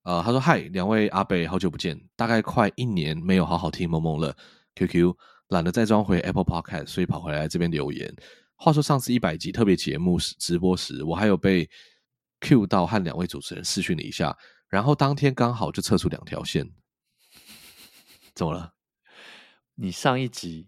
[0.04, 4.36] 呃，他说嗨，两位阿北，好久不见，大概快一年没有好好听萌萌了
[4.76, 5.16] ，QQ
[5.48, 8.14] 懒得再装回 Apple Podcast，所以跑回来这边留言。
[8.58, 11.70] 话说上次一百集特别节目时直播时，我还有被
[12.42, 14.36] Q 到和两位主持人视讯了一下，
[14.68, 16.70] 然后当天刚好就测出两条线，
[18.34, 18.74] 怎么了？
[19.76, 20.68] 你上一集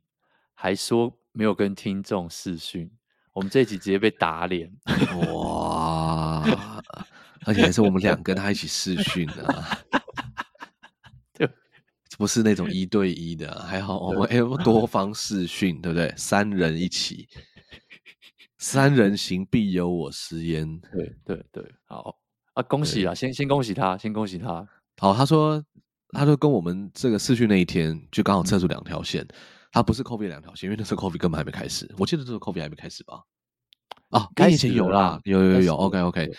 [0.54, 2.92] 还说没有跟听众视讯，
[3.34, 4.72] 我们这一集直接被打脸，
[5.34, 6.46] 哇！
[7.46, 9.80] 而且还是我们两个跟他一起视讯啊，
[11.34, 11.50] 对，
[12.18, 16.14] 不是那种一对一的，还好我们哎多方视讯，对不对？
[16.18, 17.28] 三人一起，
[18.60, 22.16] 三人行必有我师焉，对对对，好
[22.54, 24.68] 啊，恭喜啊，先先恭喜他，先恭喜他。
[24.98, 25.64] 好，他说。
[26.12, 29.24] 他就跟我们这个试训那一天，就刚好测出两条线。
[29.72, 31.88] 他不是 COVID 两条线，因为那时候 COVID 根本还没开始。
[32.00, 33.22] 我记得这个 COVID 还没开始吧？
[34.10, 35.76] 啊，开始有啦，有有有有。
[35.76, 36.32] OK OK。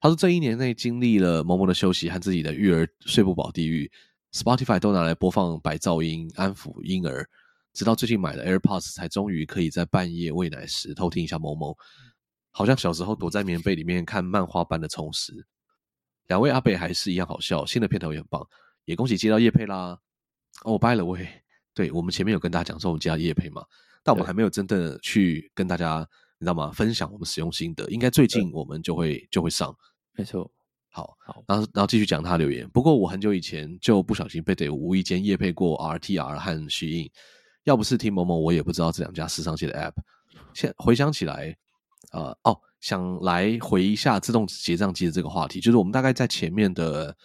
[0.00, 3.88] 他说这一年内经历了某某的休息和自己的育儿睡不饱地狱
[4.32, 7.24] ，Spotify 都拿来播放白噪音安抚婴儿，
[7.72, 11.76] 直到最近买了 AirPods 才终于可以在半夜喂奶时偷听一下某某，
[12.50, 15.46] 好像小时候躲在棉被里面看漫画般的充实。
[16.28, 18.46] 两位阿伯还是一样好笑，新的片头也很棒。
[18.84, 19.96] 也恭喜接到叶佩啦！
[20.64, 21.28] 哦，by the way，
[21.72, 23.64] 对，我们前面有跟大家讲说我们接到叶佩嘛，
[24.02, 26.06] 但我们还没有真的去跟大家，
[26.38, 26.72] 你知道吗？
[26.72, 29.72] 分享我们使用心得，应该最近我们就会就会上。
[30.14, 30.50] 没错，
[30.90, 32.68] 好，好，然后然后继续讲他留言。
[32.70, 37.08] 不过我很久以前就不小心被得无意间业配过 RTR 和 Shein，
[37.64, 39.94] 要不是听某某，我也不知道这两家时尚界的 App。
[40.54, 41.56] 现回想起来，
[42.12, 47.16] 呃，哦，想来回一下自动结账机的这个话题，就是我们大概在前面的。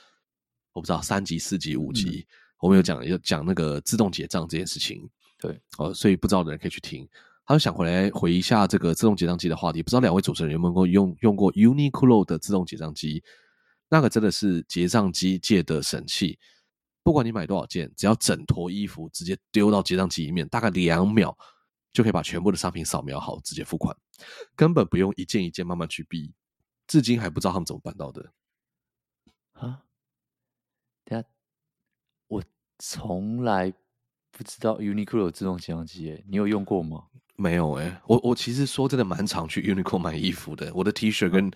[0.74, 5.10] 我不知道三集、四集、五集，嗯、我们有讲有讲那个自动结账这件事情。
[5.40, 7.10] 对，哦，所以不知道的人可以去听。
[7.48, 9.82] 他就想回来回一下这个自动结账机的话题。
[9.82, 13.24] 不知道两位主持人有没有用用过 Uniqlo 的自动结账机？
[13.90, 16.38] 那个真的是结账机界的神器。
[17.08, 21.34] 不管你买多少件，只要整坨衣服直接丢到结账机里面，大概两秒
[21.94, 23.96] 就可以把全部的商品扫描好，直接付款，
[24.58, 26.34] 根本不用一件一件慢慢去逼。
[26.86, 28.34] 至今还不知道他们怎么办到的。
[29.54, 29.86] 啊？
[31.06, 31.26] 等下，
[32.28, 32.44] 我
[32.78, 33.74] 从来
[34.30, 37.06] 不知道 Uniqlo 有自动结账机诶，你有用过吗？
[37.38, 41.50] 没有诶，我我其实说真的蛮常去 Uniqlo 买衣服的，我的 T 恤跟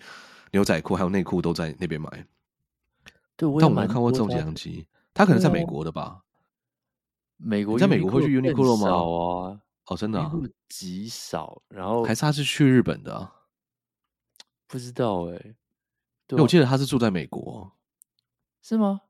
[0.52, 2.26] 牛仔裤还有内裤都在那边买。
[3.36, 6.22] 对，我但我没有看过自动结账机，它可能在美国的吧？
[7.36, 8.88] 美国在美国会去 Uniqlo 吗？
[8.88, 10.32] 少啊，哦，真的啊，
[10.68, 11.62] 极少。
[11.68, 13.32] 然后还是他是去日本的啊？
[14.68, 15.54] 不知道诶，
[16.28, 17.70] 因为我记得他是住在美国，
[18.62, 19.00] 是吗？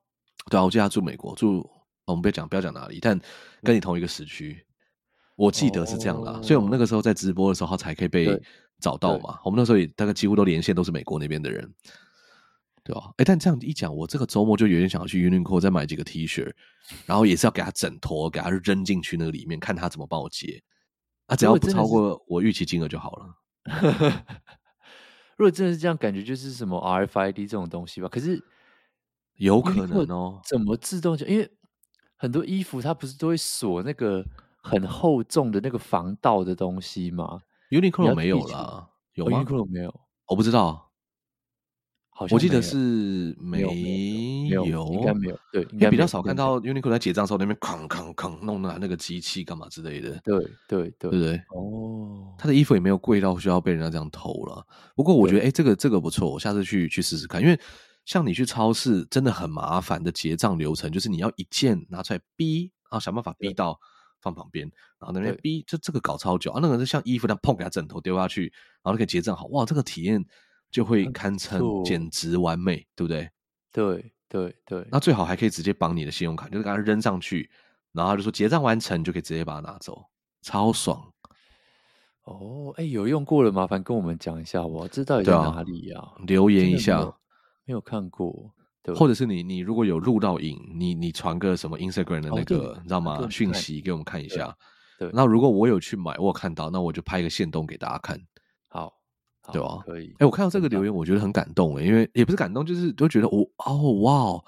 [0.51, 1.71] 对啊，我记得他住美国，住
[2.05, 3.21] 我们不要讲不要讲哪里，但
[3.63, 4.67] 跟你同一个时区，
[5.37, 8.43] 我记得是这样的，哦，所以我们那个时候在直播的时候，他才可以被
[8.81, 9.39] 找到嘛。
[9.45, 11.73] 我们那时候也大概几乎都连线都是美国那边的人，
[12.85, 13.13] 对吧？
[13.17, 16.53] 哎，但这样一讲，我这个周末就有点想要去 Uniqlo 再买几个 T 恤，
[17.07, 20.63] 然后也是要给他整坨，给他扔进去那个里面，看他怎么帮我接。
[21.27, 23.35] 啊，只要不超过我预期金额就好了。
[25.37, 28.09] 如果真的是这样，感觉就是什么 RFID 这种东西吧？
[28.09, 28.43] 可是。
[29.37, 31.27] 有可能哦，怎么自动就？
[31.27, 31.51] 因为
[32.17, 34.25] 很多衣服它不是都会锁那个
[34.63, 40.92] 很厚重的那个防盗的东西吗？Uniqlo 没有啦，有吗？Uniqlo 没有，我不知道。
[42.23, 45.39] 好像我记得是没有，应该没有。
[45.53, 50.19] 对，应该比较少看到 Uniqlo 在结账时候那边哐哐哐弄那那个机器干嘛之类的。
[50.25, 51.37] 对对对，对不对？
[51.55, 54.67] 哦，他的衣服也没有贵到需要被人家这样偷了。
[54.95, 57.59] 不过我觉得，哎，这个这个不错，我下次去去试试看，因为。
[58.05, 63.79] 像你去超市真的很麻烦的结账流程，就是你要一件拿出来逼，然后想办法逼到
[64.21, 64.69] 放旁边，
[64.99, 66.59] 然后那边逼，就这个搞超久啊。
[66.61, 68.53] 那个是像衣服那样碰给他枕头丢下去，
[68.83, 70.21] 然后就可以结账好，哇，这个体验
[70.73, 73.31] 就会堪称简直完美，对不对？
[73.71, 74.89] 对对对。
[74.91, 77.49] 那最好还可以直接绑你的信用卡，就是给它扔上去，
[77.93, 80.07] 然后就说结账完成，就可以直接把它拿走，
[80.41, 81.13] 超爽。
[82.25, 84.89] 哦，哎，有用过了，麻烦跟我们讲一下好不好？
[84.89, 86.01] 这到底在哪里呀？
[86.01, 86.15] 啊？
[86.27, 87.15] 留言一下。
[87.65, 88.53] 没有看过，
[88.83, 93.29] 对，或者是你你如果有录到影，你你传个什么 Instagram 的那个，哦、你知道吗？
[93.31, 94.53] 讯息给我们看一下。
[94.99, 98.21] 对，那如果我有去买，我有看到，那我就拍一个限动给大家看。
[99.43, 99.83] 好，对吧？
[99.85, 100.15] 可以。
[100.19, 104.45] 哎，我看到这个留言，我觉得很感动哎，因为也不是感动，就是都觉得我哦哇，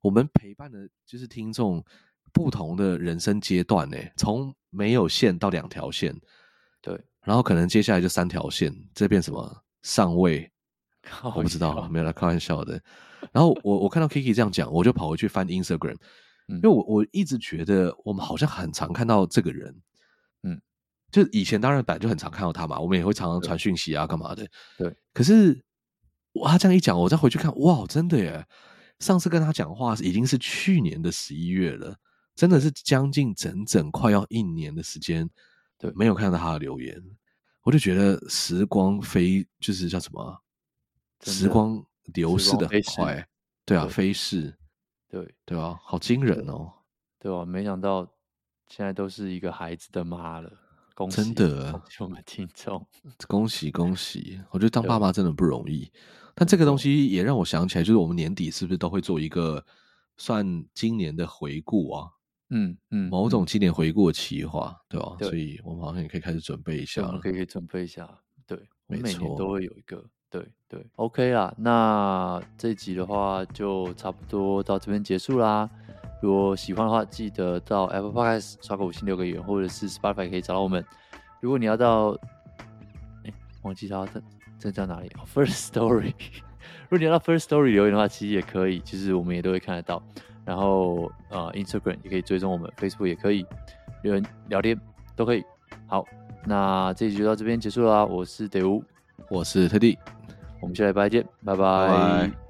[0.00, 1.84] 我们陪伴的就是听众
[2.32, 6.14] 不同的人生阶段呢，从没有线到两条线，
[6.80, 10.50] 对，然后可能接下来就三条线，这变什么上位。
[11.22, 12.82] 我不知道，没有来开玩笑的。
[13.30, 15.98] 然后我我看到 Kiki 这样讲，我就跑回去翻 Instagram，
[16.48, 19.82] 因为我我一直觉得我们好像很常看到这个人，嗯，
[21.14, 24.44] 就以前当然本来就很常看到他嘛，我们也会常常传讯息啊，干嘛的。
[24.76, 25.64] 对，可是
[26.32, 28.44] 哇，他这样一讲，我再回去看，哇，真的耶！
[28.98, 31.94] 上次跟他讲话已经是去年的十一月了，
[32.34, 35.30] 真的是将近整整快要一年的时间，
[35.78, 37.00] 对，没有看到他的留言，
[37.62, 40.42] 我就觉得时光飞，就是叫什么？
[41.22, 41.80] 时光
[42.12, 43.24] 流逝的很快，
[43.64, 44.52] 对啊，飞逝，
[45.08, 45.32] 对。
[45.44, 46.72] 对啊，好惊人哦，
[47.20, 48.04] 对啊，没想到
[48.66, 50.52] 现在都是一个孩子的妈了，
[50.94, 52.86] 恭喜真的， 我们听众，
[53.28, 54.40] 恭喜恭喜！
[54.50, 55.90] 我觉得当爸妈真的不容易，
[56.34, 59.64] 但这个东西也让我想起来，就是我们年底是不是都会做一个
[60.16, 62.08] 算今年的回顾啊？
[62.50, 65.16] 嗯嗯，某种今年回顾的企划，对吧？
[65.18, 68.08] 所以我们好像也可以开始准备一下，我们可以准备一下，
[68.46, 70.04] 对，我们每年都会有一个。
[70.30, 75.70] 对对，OK 啦，那这一集的话就差不多到这边结束啦。
[76.24, 80.82] 如果喜欢的话，记得到 Apple Podcast 刷个五星留个言，或者是 Spotify 可以找到我们。
[81.42, 82.16] 如果你要到，
[83.26, 84.22] 哎，忘记它这
[84.58, 86.14] 这叫哪里？First Story。
[86.88, 90.02] 如果你要到 First Story 留言的话，其实也可以，其实我们也都会看得到。
[90.46, 93.44] 然后呃，Instagram 也可以追踪我们，Facebook 也可以
[94.02, 94.80] 留言聊天
[95.14, 95.44] 都可以。
[95.86, 96.06] 好，
[96.46, 98.02] 那这一集就到这边结束啦。
[98.02, 98.82] 我是德乌，
[99.28, 99.98] 我是特地。
[100.62, 101.86] 我们下礼拜见，拜拜。
[101.86, 102.43] 拜拜。